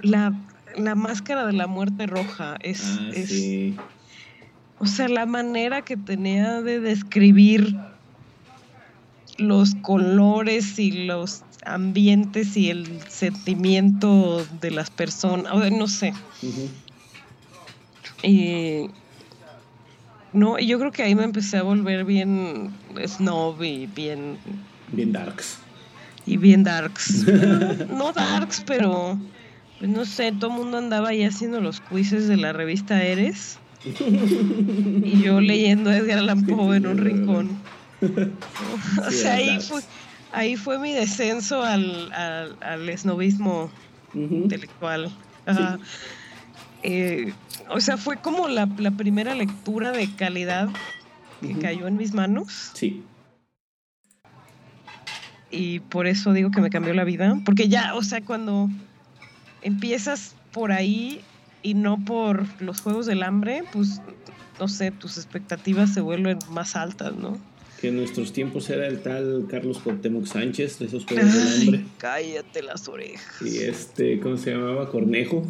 [0.04, 0.34] la,
[0.76, 2.58] la máscara de la muerte roja.
[2.62, 3.86] Es, Ah, es- sí.
[4.80, 7.74] O sea, la manera que tenía de describir
[9.40, 16.14] los colores y los ambientes y el sentimiento de las personas, no sé.
[16.44, 16.70] Ujú.
[18.24, 18.90] Y
[20.34, 22.72] no, y yo creo que ahí me empecé a volver bien
[23.08, 24.38] snob y bien
[24.92, 25.58] Bien darks.
[26.26, 27.26] y bien darks.
[27.90, 29.18] no darks, pero
[29.80, 33.58] pues, no sé, todo el mundo andaba ahí haciendo los quizzes de la revista Eres.
[33.86, 37.50] y yo leyendo a Edgar Allan Poe en un rincón.
[39.08, 39.82] o sea, ahí fue,
[40.32, 43.70] ahí fue mi descenso al, al, al esnovismo
[44.14, 45.12] intelectual.
[45.46, 45.80] Ajá.
[46.84, 47.34] Eh,
[47.70, 50.70] o sea, fue como la, la primera lectura de calidad
[51.42, 53.04] que cayó en mis manos Sí.
[55.52, 58.70] y por eso digo que me cambió la vida, porque ya, o sea, cuando
[59.62, 61.22] empiezas por ahí
[61.62, 64.02] y no por los Juegos del Hambre, pues,
[64.60, 67.38] no sé, tus expectativas se vuelven más altas, ¿no?
[67.80, 71.62] Que en nuestros tiempos era el tal Carlos Cuauhtémoc Sánchez, de esos juegos del Ay,
[71.64, 71.86] hambre.
[71.98, 74.90] cállate las orejas, Y este, ¿cómo se llamaba?
[74.90, 75.46] Cornejo.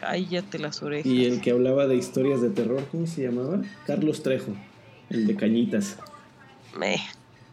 [0.00, 1.06] cállate las orejas.
[1.06, 3.62] Y el que hablaba de historias de terror, ¿cómo se llamaba?
[3.86, 4.54] Carlos Trejo,
[5.10, 5.96] el de Cañitas.
[6.76, 7.00] Meh.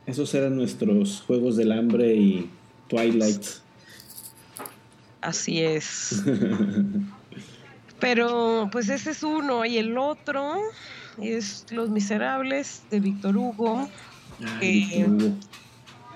[0.08, 2.50] Esos eran nuestros juegos del hambre y
[2.88, 3.44] Twilight.
[5.22, 6.24] Así es.
[8.00, 10.56] Pero pues ese es uno y el otro
[11.20, 13.90] es Los Miserables de Víctor Hugo,
[14.62, 15.34] Ay, Hugo.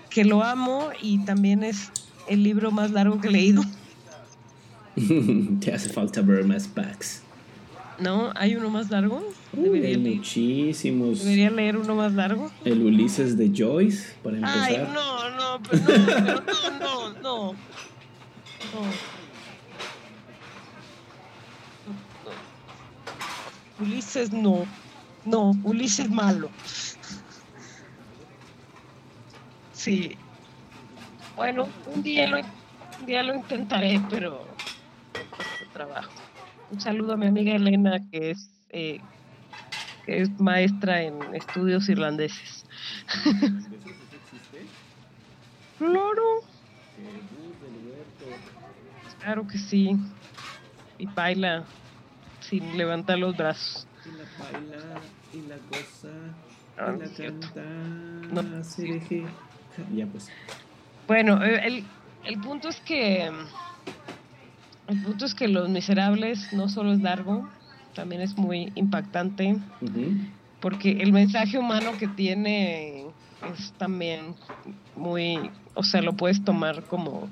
[0.10, 1.92] que lo amo y también es
[2.28, 3.64] el libro más largo que he leído.
[5.60, 7.22] Te hace falta ver más packs.
[8.00, 8.32] ¿No?
[8.36, 9.24] ¿Hay uno más largo?
[9.54, 11.24] Debería, hay leer, muchísimos.
[11.24, 12.52] debería leer uno más largo.
[12.66, 14.62] El Ulises de Joyce, para empezar.
[14.70, 17.22] Ay, no, no, pero no, pero no, no, no.
[17.22, 17.54] No.
[23.80, 23.86] No.
[23.86, 24.66] Ulises no.
[25.26, 26.50] No, Ulises malo.
[29.74, 30.18] Sí.
[31.36, 34.46] Bueno, un día lo, un día lo intentaré, pero
[35.74, 36.12] trabajo.
[36.72, 39.00] Un saludo a mi amiga Elena, que es, eh,
[40.06, 42.66] que es maestra en estudios irlandeses.
[45.78, 46.40] Claro.
[49.20, 49.98] Claro que sí.
[50.98, 51.66] Y baila
[52.40, 53.86] sin levantar los brazos.
[54.38, 55.02] Baila,
[55.34, 56.10] y la goza,
[56.78, 57.64] Ah, y la canta,
[58.34, 58.42] No.
[59.92, 60.30] Ya pues.
[61.08, 61.84] Bueno, eh, el,
[62.26, 63.30] el punto es que
[64.88, 67.48] el punto es que Los Miserables no solo es largo,
[67.94, 69.56] también es muy impactante,
[70.60, 73.06] porque el mensaje humano que tiene
[73.44, 74.36] es también
[74.96, 77.30] muy, o sea, lo puedes tomar como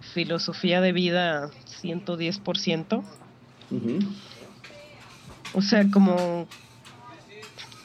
[0.00, 3.04] filosofía de vida 110%.
[3.70, 3.98] Ujú.
[5.52, 6.46] O sea, como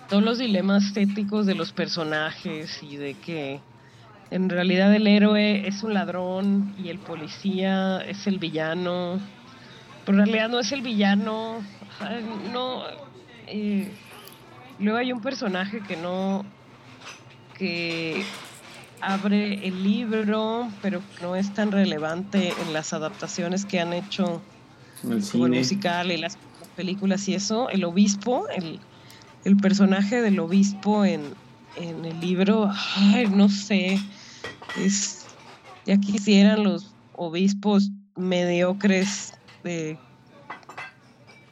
[0.09, 3.59] todos los dilemas éticos de los personajes y de que
[4.32, 9.20] en realidad el héroe es un ladrón y el policía es el villano.
[10.05, 11.61] Pero en realidad no es el villano.
[12.51, 12.84] No.
[13.47, 13.91] eh,
[14.80, 16.45] luego hay un personaje que no.
[17.57, 18.24] que
[19.01, 24.41] abre el libro, pero no es tan relevante en las adaptaciones que han hecho
[25.03, 25.59] el cine.
[25.59, 26.38] musical y las
[26.76, 28.80] películas y eso, el obispo, el,
[29.44, 31.22] el personaje del obispo en,
[31.78, 34.00] en el libro, ay, no sé,
[34.84, 35.26] es,
[35.86, 39.98] ya quisieran los obispos mediocres de,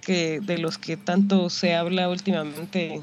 [0.01, 3.01] que, de los que tanto se habla últimamente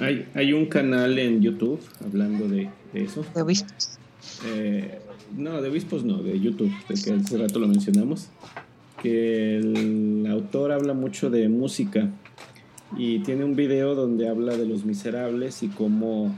[0.00, 3.24] Hay, hay un canal en YouTube hablando de, de eso.
[3.34, 3.98] de obispos.
[4.46, 5.00] Eh,
[5.36, 8.28] no, de obispos no, de YouTube, de que hace rato lo mencionamos.
[9.02, 12.08] Que el autor habla mucho de música
[12.96, 16.34] y tiene un video donde habla de los miserables y cómo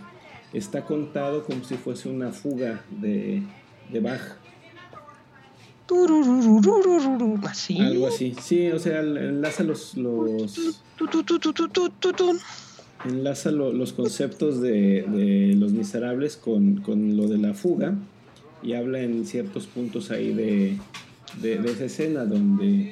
[0.53, 3.43] está contado como si fuese una fuga de,
[3.93, 4.21] de Bach.
[7.49, 7.79] Así.
[7.81, 8.35] Algo así.
[8.41, 10.55] Sí, o sea, enlaza los, los,
[13.05, 17.95] enlaza lo- los conceptos de, de los miserables con, con lo de la fuga
[18.63, 20.77] y habla en ciertos puntos ahí de,
[21.41, 22.91] de, de esa escena donde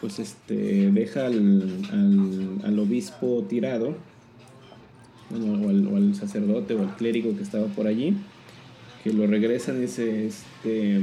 [0.00, 3.96] pues este deja al, al, al obispo tirado
[5.30, 8.14] bueno, o, al, o al sacerdote o al clérigo que estaba por allí
[9.02, 11.00] que lo regresan y dice este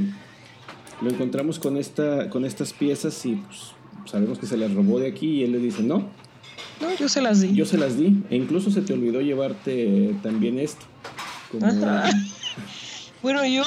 [1.02, 3.72] lo encontramos con esta con estas piezas y pues
[4.06, 6.08] sabemos que se las robó de aquí y él le dice no
[6.80, 7.54] No, yo se las di.
[7.54, 10.84] yo se las di, e incluso se te olvidó llevarte también esto.
[11.50, 11.66] como
[13.22, 13.62] Bueno, yo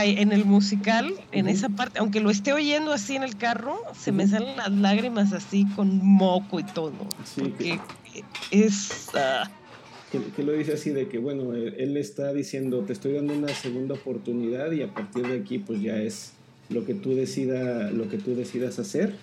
[0.00, 4.12] en el musical, en esa parte, aunque lo esté oyendo así en el carro, se
[4.12, 6.92] me salen las lágrimas así con moco y todo.
[7.24, 7.80] Sí, porque
[8.50, 9.08] es...
[9.14, 9.50] ah,
[10.10, 13.34] que, que lo dice así de que, bueno, él, él está diciendo, te estoy dando
[13.34, 16.32] una segunda oportunidad y a partir de aquí pues ya es
[16.68, 19.14] lo que tú, decida, lo que tú decidas hacer.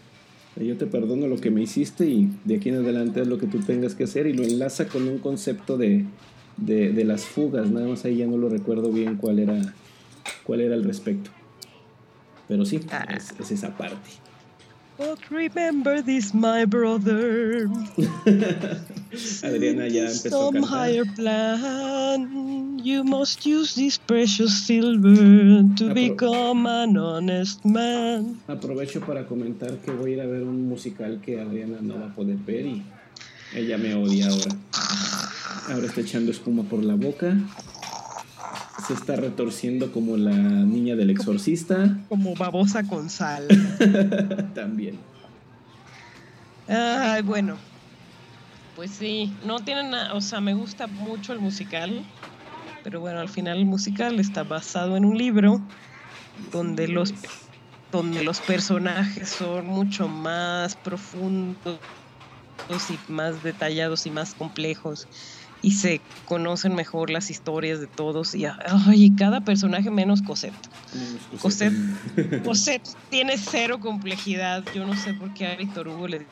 [0.55, 3.47] Yo te perdono lo que me hiciste y de aquí en adelante es lo que
[3.47, 6.05] tú tengas que hacer y lo enlaza con un concepto de,
[6.57, 9.73] de, de las fugas, nada más ahí ya no lo recuerdo bien cuál era,
[10.49, 11.29] cuál era el respecto.
[12.47, 13.05] Pero sí, Ah.
[13.15, 14.09] es, es esa parte.
[14.97, 17.67] But remember this, my brother.
[19.43, 20.89] Adriana ya empezó a some cantar.
[20.89, 22.79] higher plan.
[22.83, 25.15] You must use this precious silver
[25.77, 28.39] to Apro- become an honest man.
[28.47, 32.07] Aprovecho para comentar que voy a ir a ver un musical que Adriana no va
[32.07, 32.83] a poder ver y
[33.55, 34.55] ella me odia ahora.
[35.71, 37.37] Ahora está echando espuma por la boca.
[38.87, 41.97] Se está retorciendo como la niña del exorcista.
[42.09, 43.47] Como babosa con sal.
[44.55, 44.99] También.
[46.67, 47.57] Ay, bueno.
[48.75, 52.01] Pues sí, no tiene nada, o sea, me gusta mucho el musical,
[52.83, 55.61] pero bueno, al final el musical está basado en un libro
[56.51, 57.13] donde los
[57.91, 61.79] donde los personajes son mucho más profundos
[62.69, 65.07] y más detallados y más complejos
[65.61, 70.53] y se conocen mejor las historias de todos y ay, cada personaje menos Cosette.
[71.41, 71.73] Cosette.
[72.43, 74.63] Cosette tiene cero complejidad.
[74.73, 76.25] Yo no sé por qué a Víctor Hugo le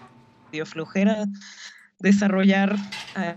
[0.52, 1.26] dio flojera
[2.00, 2.76] desarrollar
[3.16, 3.36] a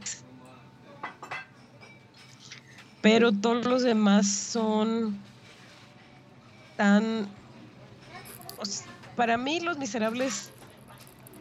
[3.01, 5.19] pero todos los demás son
[6.77, 7.27] tan
[8.59, 8.63] o
[9.17, 10.51] para mí los miserables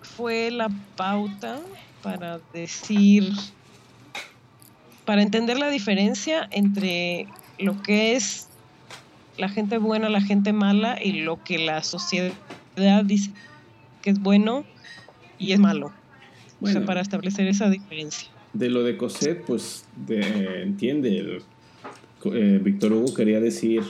[0.02, 1.60] fue la pauta
[2.02, 3.34] para decir
[5.10, 7.26] para entender la diferencia entre
[7.58, 8.48] lo que es
[9.40, 12.32] la gente buena, la gente mala y lo que la sociedad
[13.06, 13.32] dice
[14.04, 14.66] que es bueno
[15.40, 15.92] y es malo.
[16.62, 18.30] o sea, para establecer esa diferencia.
[18.54, 21.18] De lo de Cosette, pues de- entiende.
[21.18, 21.42] el-
[22.32, 23.82] eh, Víctor Hugo quería decir,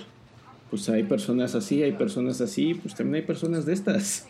[0.70, 4.26] pues hay personas así, hay personas así, pues también hay personas de estas.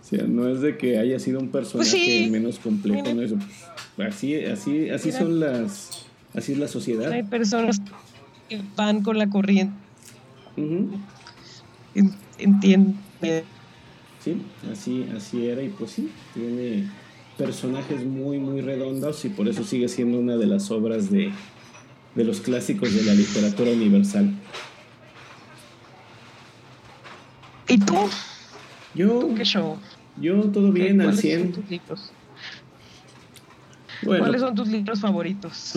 [0.00, 2.28] O sea, no es de que haya sido un personaje Pues sí.
[2.32, 3.32] menos complejo, no es-
[3.94, 5.18] pues, así, así, así Mira.
[5.20, 7.10] son las, así es la sociedad.
[7.10, 7.80] Hay personas
[8.48, 9.74] que van con la corriente,
[12.38, 13.44] entiende.
[14.22, 16.88] Sí, así, así era y pues sí, tiene
[17.36, 21.32] personajes muy, muy redondos y por eso sigue siendo una de las obras de,
[22.14, 24.30] de los clásicos de la literatura universal.
[27.68, 27.96] ¿Y tú?
[28.94, 29.78] Yo, ¿Qué show?
[30.20, 31.54] yo todo bien al ¿Cuáles 100.
[34.04, 35.74] Bueno, ¿Cuáles son tus libros favoritos?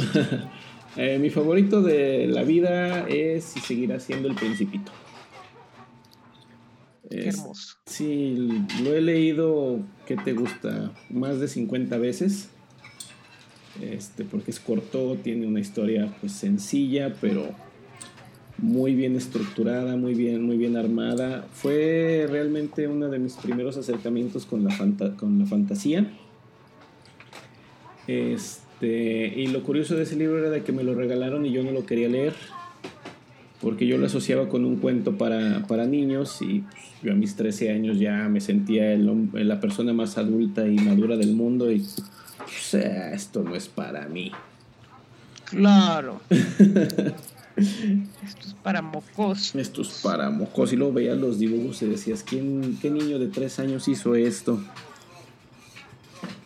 [0.97, 4.91] eh, mi favorito de la vida es y seguirá siendo El Principito.
[7.09, 7.75] Qué Es- hermoso.
[7.85, 8.35] Sí,
[8.83, 10.91] lo he leído, ¿qué te gusta?
[11.09, 12.49] Más de 50 veces.
[13.81, 17.49] Este, porque es corto, tiene una historia pues sencilla, pero
[18.57, 21.45] muy bien estructurada, muy bien, muy bien armada.
[21.53, 26.09] Fue realmente uno de mis primeros acercamientos con la, fanta- con la fantasía.
[28.07, 31.63] Este, y lo curioso de ese libro era de que me lo regalaron y yo
[31.63, 32.33] no lo quería leer
[33.65, 37.35] porque yo lo asociaba con un cuento para, para niños y pues, yo a mis
[37.35, 41.83] 13 años ya me sentía el la persona más adulta y madura del mundo y
[42.37, 44.31] pues, eh, esto no es para mí.
[45.45, 46.21] Claro.
[47.57, 49.55] Esto es para mocos.
[49.55, 50.73] Esto es para mocos.
[50.73, 54.61] Y luego veías los dibujos y decías, ¿quién, ¿qué niño de 3 años hizo esto?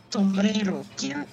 [0.10, 0.86] Sombrero.
[0.96, 1.26] ¿Quién,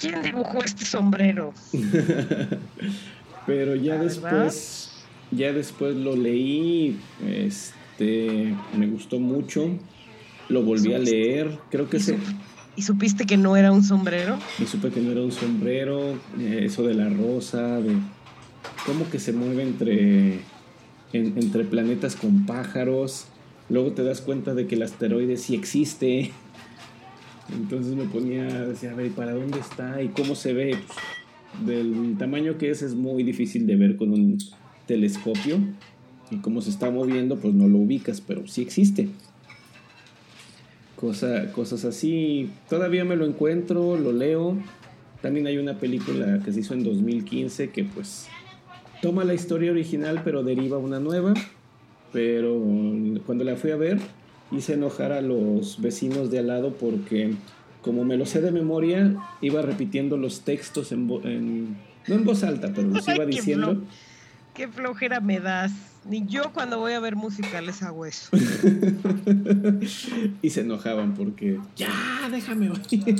[0.00, 1.52] ¿Quién dibujó este sombrero?
[3.46, 4.90] Pero ya después,
[5.30, 9.68] ya después lo leí, este, me gustó mucho,
[10.48, 12.18] lo volví a leer, creo que ¿Y, se...
[12.74, 14.38] y supiste que no era un sombrero?
[14.58, 17.94] Y supe que no era un sombrero, eh, eso de la rosa, de
[18.84, 20.40] cómo que se mueve entre,
[21.12, 23.26] en- entre planetas con pájaros.
[23.68, 26.32] Luego te das cuenta de que el asteroide sí existe.
[27.52, 30.02] Entonces me ponía a decir, a ver, ¿y para dónde está?
[30.02, 30.78] ¿Y cómo se ve?
[30.86, 30.98] Pues,
[31.64, 34.38] del tamaño que es, es muy difícil de ver con un
[34.86, 35.58] telescopio.
[36.30, 39.08] Y como se está moviendo, pues no lo ubicas, pero sí existe.
[40.96, 42.50] Cosa, cosas así.
[42.68, 44.56] Todavía me lo encuentro, lo leo.
[45.22, 48.28] También hay una película que se hizo en 2015 que pues
[49.02, 51.34] toma la historia original pero deriva una nueva.
[52.12, 52.62] Pero
[53.24, 53.98] cuando la fui a ver
[54.52, 57.34] hice enojar a los vecinos de al lado porque
[57.82, 61.76] como me lo sé de memoria iba repitiendo los textos en, en,
[62.08, 63.74] No en voz alta, pero los iba diciendo.
[63.74, 63.84] flo-
[64.54, 65.72] Qué flojera me das.
[66.08, 68.30] Ni yo cuando voy a ver musicales hago eso.
[70.42, 71.90] y se enojaban porque, ya,
[72.30, 72.80] déjame oír.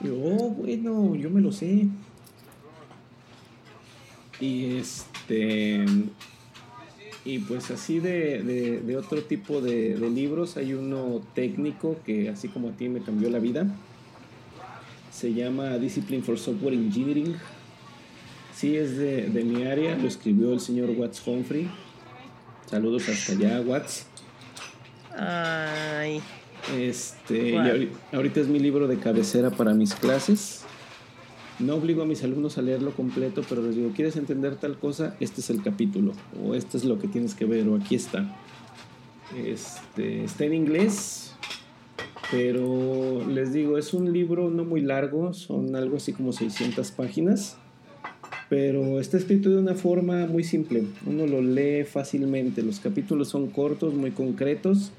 [0.00, 1.88] Yo, oh, bueno, yo me lo sé.
[4.40, 5.84] Y este.
[7.28, 12.30] Y pues así de, de- de otro tipo de, de libros, hay uno técnico que
[12.30, 13.66] así como a ti me cambió la vida.
[15.12, 17.34] Se llama Discipline for Software Engineering.
[18.54, 21.68] Sí, es de, mi área, lo escribió el señor Watts Humphrey.
[22.64, 24.06] Saludos hasta allá, Watts.
[25.14, 26.22] Ay,
[26.78, 30.62] Este, y ahorita es mi libro de cabecera para mis clases.
[31.58, 35.16] No obligo a mis alumnos a leerlo completo, pero les digo, ¿quieres entender tal cosa?
[35.18, 38.36] Este es el capítulo, o esto es lo que tienes que ver, o aquí está.
[39.36, 41.34] Este, está en inglés,
[42.30, 47.56] pero les digo, es un libro no muy largo, son algo así como 600 páginas,
[48.48, 50.84] pero está escrito de una forma muy simple.
[51.06, 54.92] Uno lo lee fácilmente, los capítulos son cortos, muy concretos,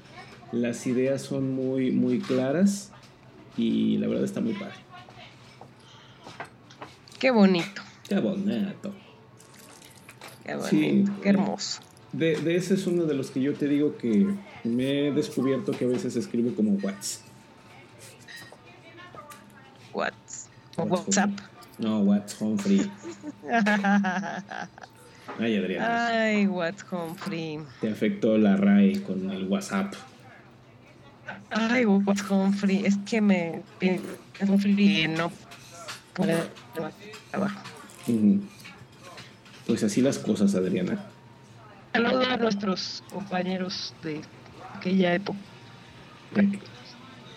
[0.52, 2.92] las ideas son muy, muy claras
[3.56, 4.89] y la verdad está muy padre.
[7.20, 7.82] Qué bonito.
[8.08, 8.92] Qué bonito.
[10.44, 10.68] Qué bonito.
[10.68, 11.04] Sí.
[11.22, 11.80] Qué hermoso.
[12.12, 14.26] De, de ese es uno de los que yo te digo que
[14.64, 17.22] me he descubierto que a veces escribo como Whats.
[19.92, 21.30] Whats- o Whats- WhatsApp.
[21.78, 22.90] No, Whats Humphrey.
[25.38, 26.08] Ay, Adriana.
[26.08, 27.60] Ay, What's Humphrey.
[27.80, 29.94] Te afectó la RAE con el WhatsApp.
[31.50, 32.84] Ay, What's Humphrey.
[32.84, 33.62] Es que me.
[34.42, 35.30] Humphrey no
[36.12, 36.42] puede
[38.06, 38.40] Ujú.
[39.66, 41.04] Pues así las cosas, Adriana.
[41.92, 44.20] Saludos a nuestros compañeros de
[44.74, 45.38] aquella época.
[46.34, 46.60] De, aqu-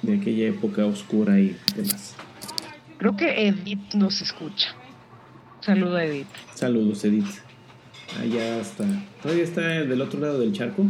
[0.01, 2.15] de aquella época oscura y demás.
[2.97, 4.69] Creo que Edith nos escucha.
[5.61, 6.27] Saludo a Edith.
[6.53, 7.39] Saludos, Edith.
[8.19, 8.85] Allá está.
[9.21, 10.85] ¿Todavía está del otro lado del charco?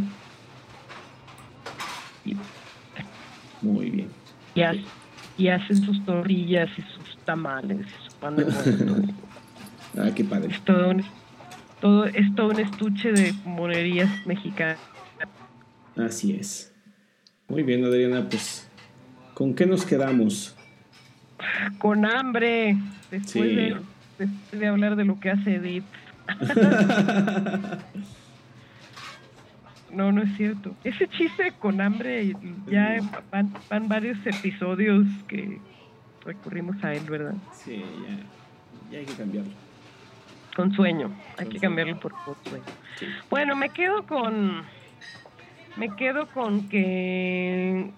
[3.62, 4.08] Muy bien.
[4.54, 4.74] Y, ha-
[5.38, 7.86] y hacen sus torrillas y sus tamales
[8.24, 10.48] Ah, qué padre.
[10.50, 11.04] es todo un,
[11.80, 14.78] todo, es todo un estuche de monerías mexicanas.
[15.96, 16.72] Así es.
[17.48, 18.68] Muy bien, Adriana, pues,
[19.34, 20.56] ¿con qué nos quedamos?
[21.78, 22.76] Con hambre.
[23.10, 23.40] Después, Sí.
[23.54, 23.76] de,
[24.18, 25.84] después de hablar de lo que hace Edith.
[29.92, 30.74] No, no es cierto.
[30.82, 32.34] Ese chiste con hambre
[32.68, 32.98] ya
[33.30, 35.60] van, van varios episodios que
[36.24, 37.34] recurrimos a él, ¿verdad?
[37.52, 38.16] Sí, ya,
[38.92, 39.52] ya hay que cambiarlo.
[40.56, 41.10] Con sueño.
[41.36, 41.60] Hay Con que sueño.
[41.60, 42.64] cambiarlo por con sueño.
[42.98, 43.06] Sí.
[43.30, 44.62] Bueno, me quedo con.
[45.76, 47.90] Me quedo con que.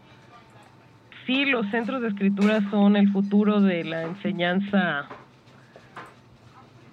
[1.27, 5.07] Sí, los centros de escritura son el futuro de la enseñanza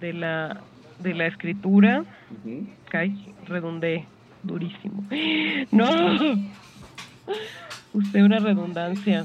[0.02, 0.60] de la,
[1.00, 2.04] de la escritura.
[2.44, 2.68] Ujú.
[2.92, 4.06] Ay, redundé
[4.42, 5.04] durísimo.
[5.72, 5.88] ¡No!
[7.94, 9.24] Usted una redundancia.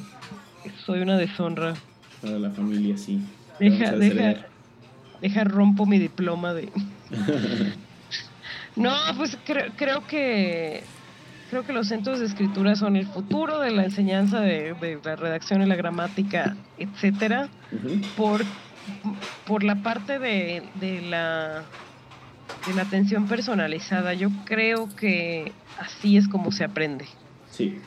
[0.85, 1.73] Soy una deshonra.
[2.21, 3.21] Para la familia, sí.
[3.61, 4.47] Deja, deja,
[5.21, 6.71] deja, rompo mi diploma de.
[8.77, 10.85] No, pues creo, creo que
[11.51, 15.17] creo que los centros de escritura son el futuro de la enseñanza de, de la
[15.17, 17.49] redacción y la gramática, etcétera,
[18.17, 18.45] por,
[19.45, 21.65] por la parte de, de la
[22.67, 24.15] de la atención personalizada.
[24.15, 27.07] Yo creo que así es como se aprende.
[27.51, 27.81] Sí,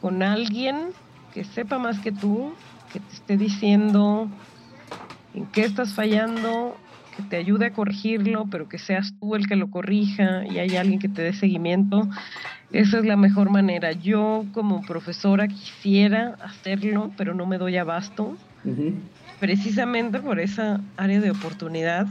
[0.00, 0.90] Con alguien
[1.34, 2.54] que sepa más que tú,
[2.92, 4.28] que te esté diciendo
[5.34, 6.76] en qué estás fallando,
[7.16, 10.76] que te ayude a corregirlo, pero que seas tú el que lo corrija y hay
[10.76, 12.08] alguien que te dé seguimiento.
[12.72, 13.92] Esa es la mejor manera.
[13.92, 18.36] Yo como profesora quisiera hacerlo, pero no me doy abasto,
[19.40, 22.06] precisamente por esa área de oportunidad.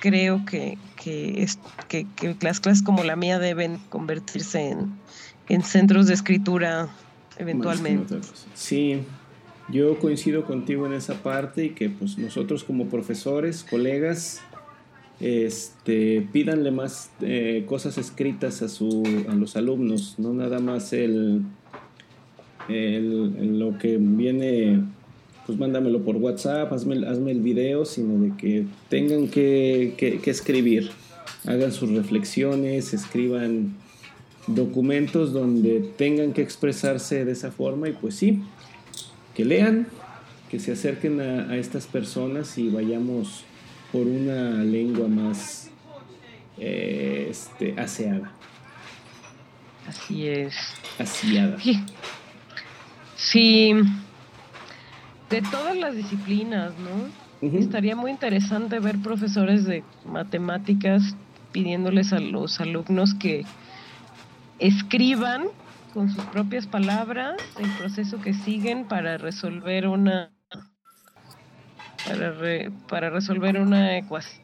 [0.00, 4.94] Creo que, que, es, que, que las clases como la mía deben convertirse en,
[5.50, 6.88] en centros de escritura
[7.38, 8.14] eventualmente.
[8.54, 8.98] Sí,
[9.70, 14.40] yo coincido contigo en esa parte y que pues nosotros como profesores, colegas,
[15.20, 21.42] este, pídanle más eh, cosas escritas a, su, a los alumnos, no nada más el,
[22.68, 24.82] el- lo que viene,
[25.46, 30.90] pues mándamelo por WhatsApp, hazme, hazme el video, sino de que tengan que- que escribir,
[31.46, 33.74] hagan sus reflexiones, escriban
[34.54, 38.42] documentos donde tengan que expresarse de esa forma y pues sí,
[39.34, 39.86] que lean,
[40.50, 43.44] que se acerquen a, a estas personas y vayamos
[43.92, 45.70] por una lengua más
[46.58, 48.32] eh, este, aseada,
[49.88, 50.54] Así es.
[50.98, 51.58] aseada.
[51.58, 51.80] Sí.
[53.16, 53.72] Sí.
[55.28, 57.20] De todas las disciplinas, ¿no?
[57.58, 61.16] estaría muy interesante ver profesores de matemáticas
[61.52, 63.46] pidiéndoles a los alumnos que
[64.60, 65.46] escriban
[65.92, 70.30] con sus propias palabras el proceso que siguen para resolver una
[72.06, 72.34] para,
[72.88, 74.40] para resolver una ecuación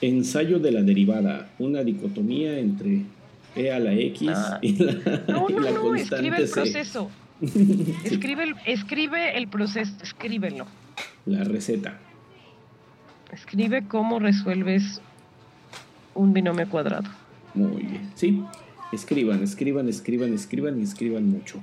[0.00, 3.02] Ensayo de la derivada, una dicotomía entre
[3.56, 4.58] e a la x ah.
[4.62, 4.92] y la,
[5.28, 7.10] no, no, no, escribe el proceso.
[8.04, 10.66] escribe, el, escribe el proceso, escríbelo.
[11.26, 11.98] La receta.
[13.32, 15.00] Escribe cómo resuelves
[16.14, 17.08] un binomio cuadrado.
[17.54, 18.42] Muy bien, sí.
[18.92, 21.60] Escriban, escriban, escriban, escriban y escriban mucho.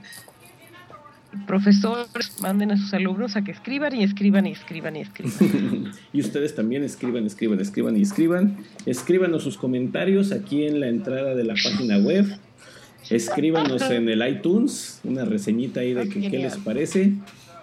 [1.48, 5.92] Profesores, manden a sus alumnos a que escriban y escriban y escriban y escriban.
[6.14, 8.58] y ustedes también escriban, escriban, escriban y escriban.
[8.86, 12.26] Escríbanos sus comentarios aquí en la entrada de la página web.
[13.10, 17.14] Escríbanos en el iTunes, una reseñita ahí de que, qué les parece.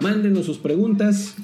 [0.00, 1.34] Mándenos sus preguntas,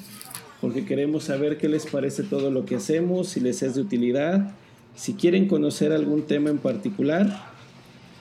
[0.61, 4.51] porque queremos saber qué les parece todo lo que hacemos, si les es de utilidad.
[4.95, 7.47] Si quieren conocer algún tema en particular,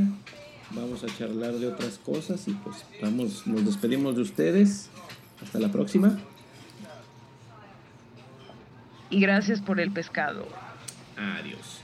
[0.70, 4.90] vamos a charlar de otras cosas y pues vamos, nos despedimos de ustedes.
[5.42, 6.20] Hasta la próxima
[9.12, 10.48] y gracias por el pescado.
[11.16, 11.82] Adiós.